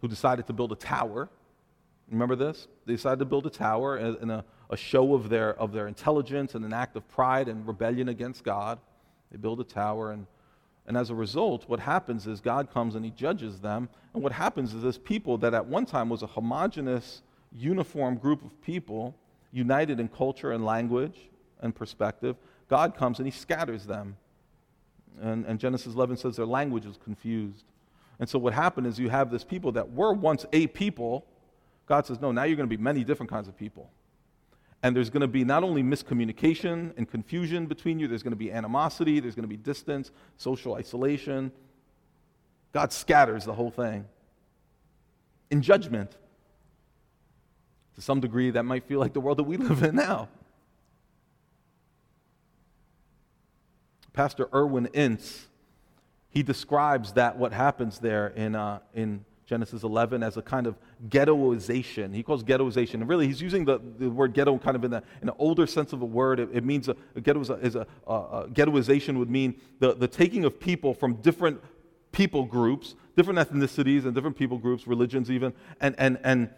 [0.00, 1.28] who decided to build a tower
[2.10, 2.68] Remember this?
[2.86, 6.54] They decided to build a tower in a, a show of their, of their intelligence
[6.54, 8.78] and an act of pride and rebellion against God.
[9.30, 10.26] They build a tower, and,
[10.86, 13.90] and as a result, what happens is God comes and He judges them.
[14.14, 17.22] And what happens is this people that at one time was a homogenous,
[17.52, 19.14] uniform group of people,
[19.52, 21.28] united in culture and language
[21.60, 22.36] and perspective,
[22.68, 24.16] God comes and He scatters them.
[25.20, 27.64] And, and Genesis 11 says their language was confused.
[28.20, 31.26] And so what happened is you have this people that were once a people
[31.88, 33.90] God says, no, now you're going to be many different kinds of people.
[34.82, 38.36] And there's going to be not only miscommunication and confusion between you, there's going to
[38.36, 41.50] be animosity, there's going to be distance, social isolation.
[42.72, 44.04] God scatters the whole thing
[45.50, 46.16] in judgment.
[47.98, 50.28] To some degree, that might feel like the world that we live in now.
[54.12, 55.48] Pastor Irwyn Ince,
[56.30, 60.76] he describes that what happens there in, uh, in Genesis 11 as a kind of
[61.08, 62.14] ghettoization.
[62.14, 62.94] He calls ghettoization.
[62.94, 65.66] And really, he's using the, the word ghetto kind of in, the, in an older
[65.66, 66.38] sense of the word.
[66.38, 69.92] It, it means a, a ghetto is a, is a, a, ghettoization would mean the,
[69.92, 71.60] the taking of people from different
[72.12, 76.50] people groups, different ethnicities and different people groups, religions even, and, and, and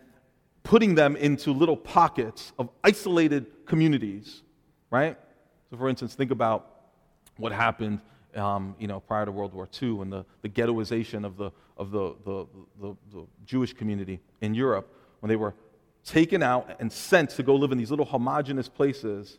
[0.63, 4.43] putting them into little pockets of isolated communities,
[4.91, 5.17] right?
[5.71, 6.67] So, for instance, think about
[7.37, 8.01] what happened
[8.37, 11.91] um, you know, prior to World War II and the, the ghettoization of, the, of
[11.91, 12.47] the, the,
[12.81, 15.55] the, the Jewish community in Europe when they were
[16.05, 19.39] taken out and sent to go live in these little homogenous places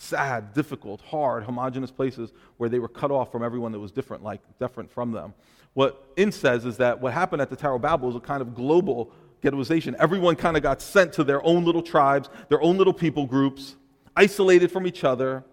[0.00, 4.22] sad, difficult, hard, homogenous places where they were cut off from everyone that was different,
[4.22, 5.34] like different from them.
[5.74, 8.40] What Ince says is that what happened at the Tower of Babel was a kind
[8.40, 9.12] of global
[9.42, 9.94] ghettoization.
[9.94, 13.76] Everyone kind of got sent to their own little tribes, their own little people groups,
[14.16, 15.44] isolated from each other,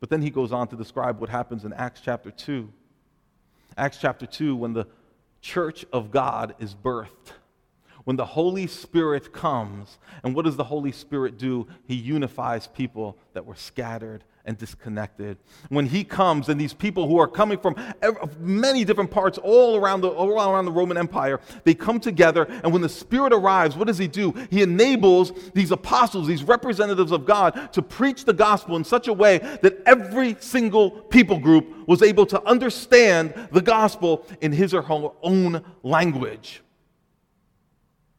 [0.00, 2.72] but then he goes on to describe what happens in Acts chapter 2.
[3.76, 4.86] Acts chapter 2, when the
[5.40, 7.32] church of God is birthed
[8.08, 11.66] when the Holy Spirit comes, and what does the Holy Spirit do?
[11.84, 15.36] He unifies people that were scattered and disconnected.
[15.68, 17.76] When He comes, and these people who are coming from
[18.40, 22.72] many different parts all around the, all around the Roman Empire, they come together, and
[22.72, 24.32] when the Spirit arrives, what does He do?
[24.50, 29.12] He enables these apostles, these representatives of God, to preach the gospel in such a
[29.12, 34.82] way that every single people group was able to understand the gospel in his or
[34.82, 36.62] her own language.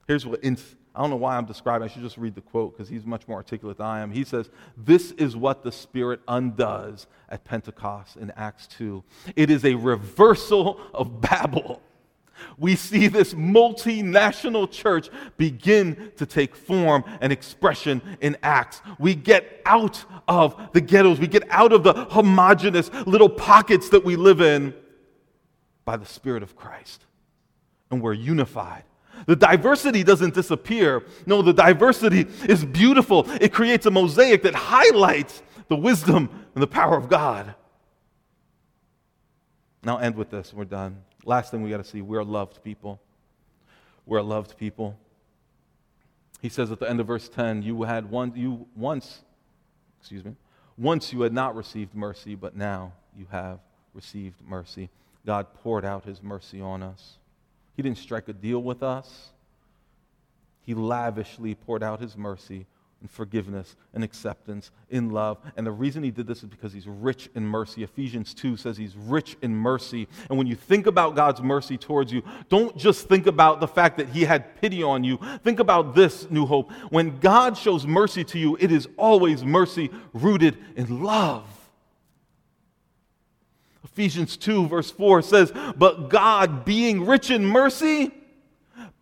[0.07, 0.57] Here's what, in,
[0.95, 3.27] I don't know why I'm describing, I should just read the quote because he's much
[3.27, 4.11] more articulate than I am.
[4.11, 9.03] He says, This is what the Spirit undoes at Pentecost in Acts 2.
[9.35, 11.81] It is a reversal of Babel.
[12.57, 18.81] We see this multinational church begin to take form and expression in Acts.
[18.97, 24.03] We get out of the ghettos, we get out of the homogenous little pockets that
[24.03, 24.73] we live in
[25.85, 27.05] by the Spirit of Christ.
[27.91, 28.83] And we're unified
[29.26, 31.03] the diversity doesn't disappear.
[31.26, 33.30] No, the diversity is beautiful.
[33.41, 37.55] It creates a mosaic that highlights the wisdom and the power of God.
[39.84, 40.53] Now, end with this.
[40.53, 41.03] We're done.
[41.26, 42.99] Last thing we got to see we're loved people.
[44.05, 44.97] We're loved people.
[46.41, 49.20] He says at the end of verse 10, you had one, you once,
[49.99, 50.36] excuse me,
[50.78, 53.59] once you had not received mercy, but now you have
[53.93, 54.89] received mercy.
[55.26, 57.18] God poured out his mercy on us.
[57.80, 59.30] He didn't strike a deal with us.
[60.63, 62.65] He lavishly poured out his mercy
[62.99, 65.38] and forgiveness and acceptance in love.
[65.55, 67.84] And the reason he did this is because he's rich in mercy.
[67.84, 70.09] Ephesians 2 says he's rich in mercy.
[70.27, 73.95] And when you think about God's mercy towards you, don't just think about the fact
[73.99, 75.17] that he had pity on you.
[75.45, 76.73] Think about this, New Hope.
[76.89, 81.45] When God shows mercy to you, it is always mercy rooted in love.
[84.00, 88.12] Ephesians 2, verse 4 says, But God, being rich in mercy,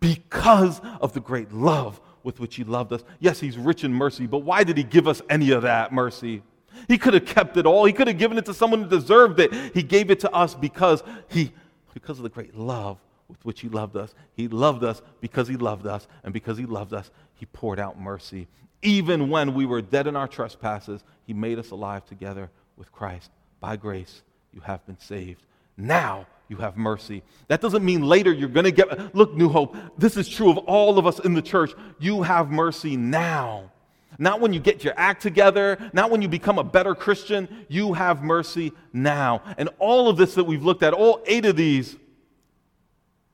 [0.00, 3.04] because of the great love with which he loved us.
[3.20, 6.42] Yes, he's rich in mercy, but why did he give us any of that mercy?
[6.88, 7.84] He could have kept it all.
[7.84, 9.54] He could have given it to someone who deserved it.
[9.72, 11.52] He gave it to us because he
[11.94, 14.16] because of the great love with which he loved us.
[14.34, 18.00] He loved us because he loved us, and because he loved us, he poured out
[18.00, 18.48] mercy.
[18.82, 23.30] Even when we were dead in our trespasses, he made us alive together with Christ.
[23.60, 24.22] By grace,
[24.58, 25.40] you have been saved.
[25.76, 27.22] Now you have mercy.
[27.46, 29.14] That doesn't mean later you're going to get.
[29.14, 31.70] Look, New Hope, this is true of all of us in the church.
[32.00, 33.70] You have mercy now.
[34.18, 37.66] Not when you get your act together, not when you become a better Christian.
[37.68, 39.42] You have mercy now.
[39.58, 41.94] And all of this that we've looked at, all eight of these,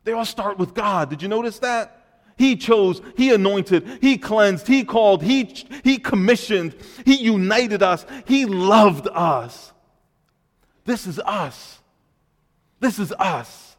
[0.02, 1.08] they all start with God.
[1.08, 2.02] Did you notice that?
[2.36, 5.44] He chose, He anointed, He cleansed, He called, He,
[5.84, 6.74] he commissioned,
[7.06, 9.72] He united us, He loved us.
[10.84, 11.80] This is us.
[12.80, 13.76] This is us.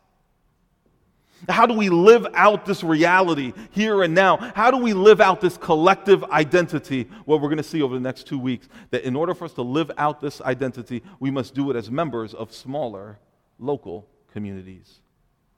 [1.48, 4.38] How do we live out this reality here and now?
[4.38, 7.08] How do we live out this collective identity?
[7.26, 9.54] What we're going to see over the next two weeks that in order for us
[9.54, 13.20] to live out this identity, we must do it as members of smaller
[13.60, 15.02] local communities,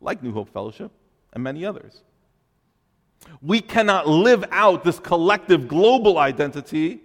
[0.01, 0.91] like New Hope Fellowship
[1.31, 2.01] and many others.
[3.41, 7.01] We cannot live out this collective global identity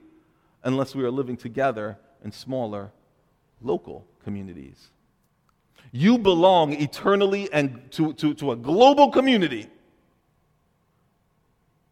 [0.64, 2.90] unless we are living together in smaller
[3.60, 4.88] local communities.
[5.90, 9.68] You belong eternally and to, to, to a global community.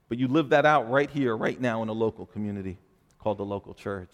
[0.09, 2.78] But you live that out right here, right now, in a local community
[3.18, 4.11] called the local church.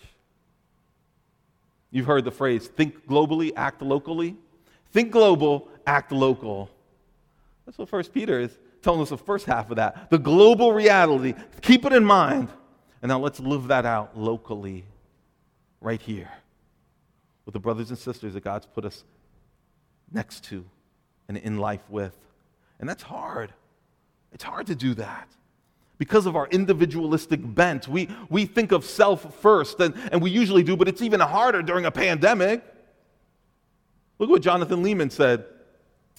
[1.91, 4.37] You've heard the phrase think globally, act locally.
[4.91, 6.69] Think global, act local.
[7.65, 10.11] That's what First Peter is telling us the first half of that.
[10.11, 11.35] The global reality.
[11.61, 12.49] Keep it in mind.
[13.03, 14.85] And now let's live that out locally,
[15.81, 16.31] right here,
[17.47, 19.05] with the brothers and sisters that God's put us
[20.13, 20.65] next to
[21.29, 22.15] and in life with.
[22.79, 23.55] And that's hard.
[24.33, 25.29] It's hard to do that.
[25.99, 30.63] Because of our individualistic bent, we, we think of self first, and, and we usually
[30.63, 32.63] do, but it's even harder during a pandemic.
[34.19, 35.47] Look what Jonathan Leeman said.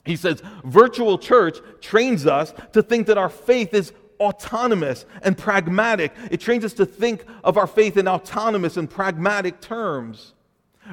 [0.04, 6.12] He says, Virtual church trains us to think that our faith is autonomous and pragmatic.
[6.32, 10.34] It trains us to think of our faith in autonomous and pragmatic terms.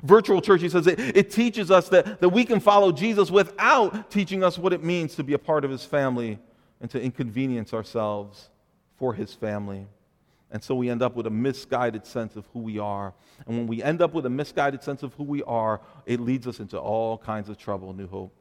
[0.03, 4.11] Virtual church, he says, it, it teaches us that, that we can follow Jesus without
[4.11, 6.38] teaching us what it means to be a part of his family
[6.80, 8.51] and to inconvenience ourselves
[8.97, 9.86] for his family.
[10.51, 13.12] And so we end up with a misguided sense of who we are.
[13.47, 16.47] And when we end up with a misguided sense of who we are, it leads
[16.47, 18.32] us into all kinds of trouble, New Hope.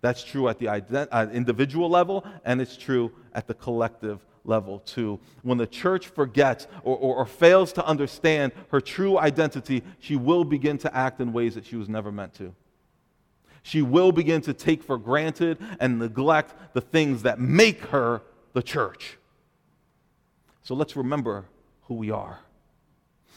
[0.00, 5.20] That's true at the uh, individual level, and it's true at the collective level too.
[5.42, 10.44] When the church forgets or, or, or, fails to understand her true identity, she will
[10.44, 12.54] begin to act in ways that she was never meant to.
[13.62, 18.22] She will begin to take for granted and neglect the things that make her
[18.52, 19.18] the church.
[20.62, 21.44] So let's remember
[21.82, 22.38] who we are.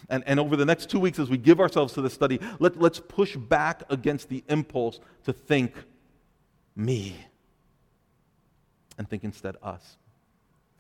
[0.10, 2.80] And, and over the next two weeks, as we give ourselves to this study, let,
[2.80, 5.74] let's push back against the impulse to think
[6.76, 7.16] me
[8.98, 9.98] and think instead us.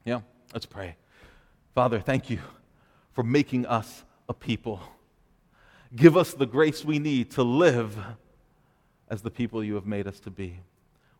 [0.05, 0.21] Yeah,
[0.53, 0.95] let's pray.
[1.73, 2.39] Father, thank you
[3.13, 4.81] for making us a people.
[5.95, 7.97] Give us the grace we need to live
[9.09, 10.59] as the people you have made us to be.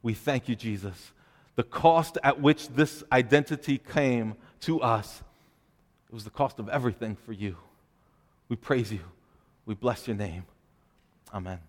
[0.01, 1.11] We thank you, Jesus.
[1.55, 5.21] The cost at which this identity came to us,
[6.09, 7.55] it was the cost of everything for you.
[8.49, 9.01] We praise you.
[9.65, 10.45] We bless your name.
[11.34, 11.59] Amen.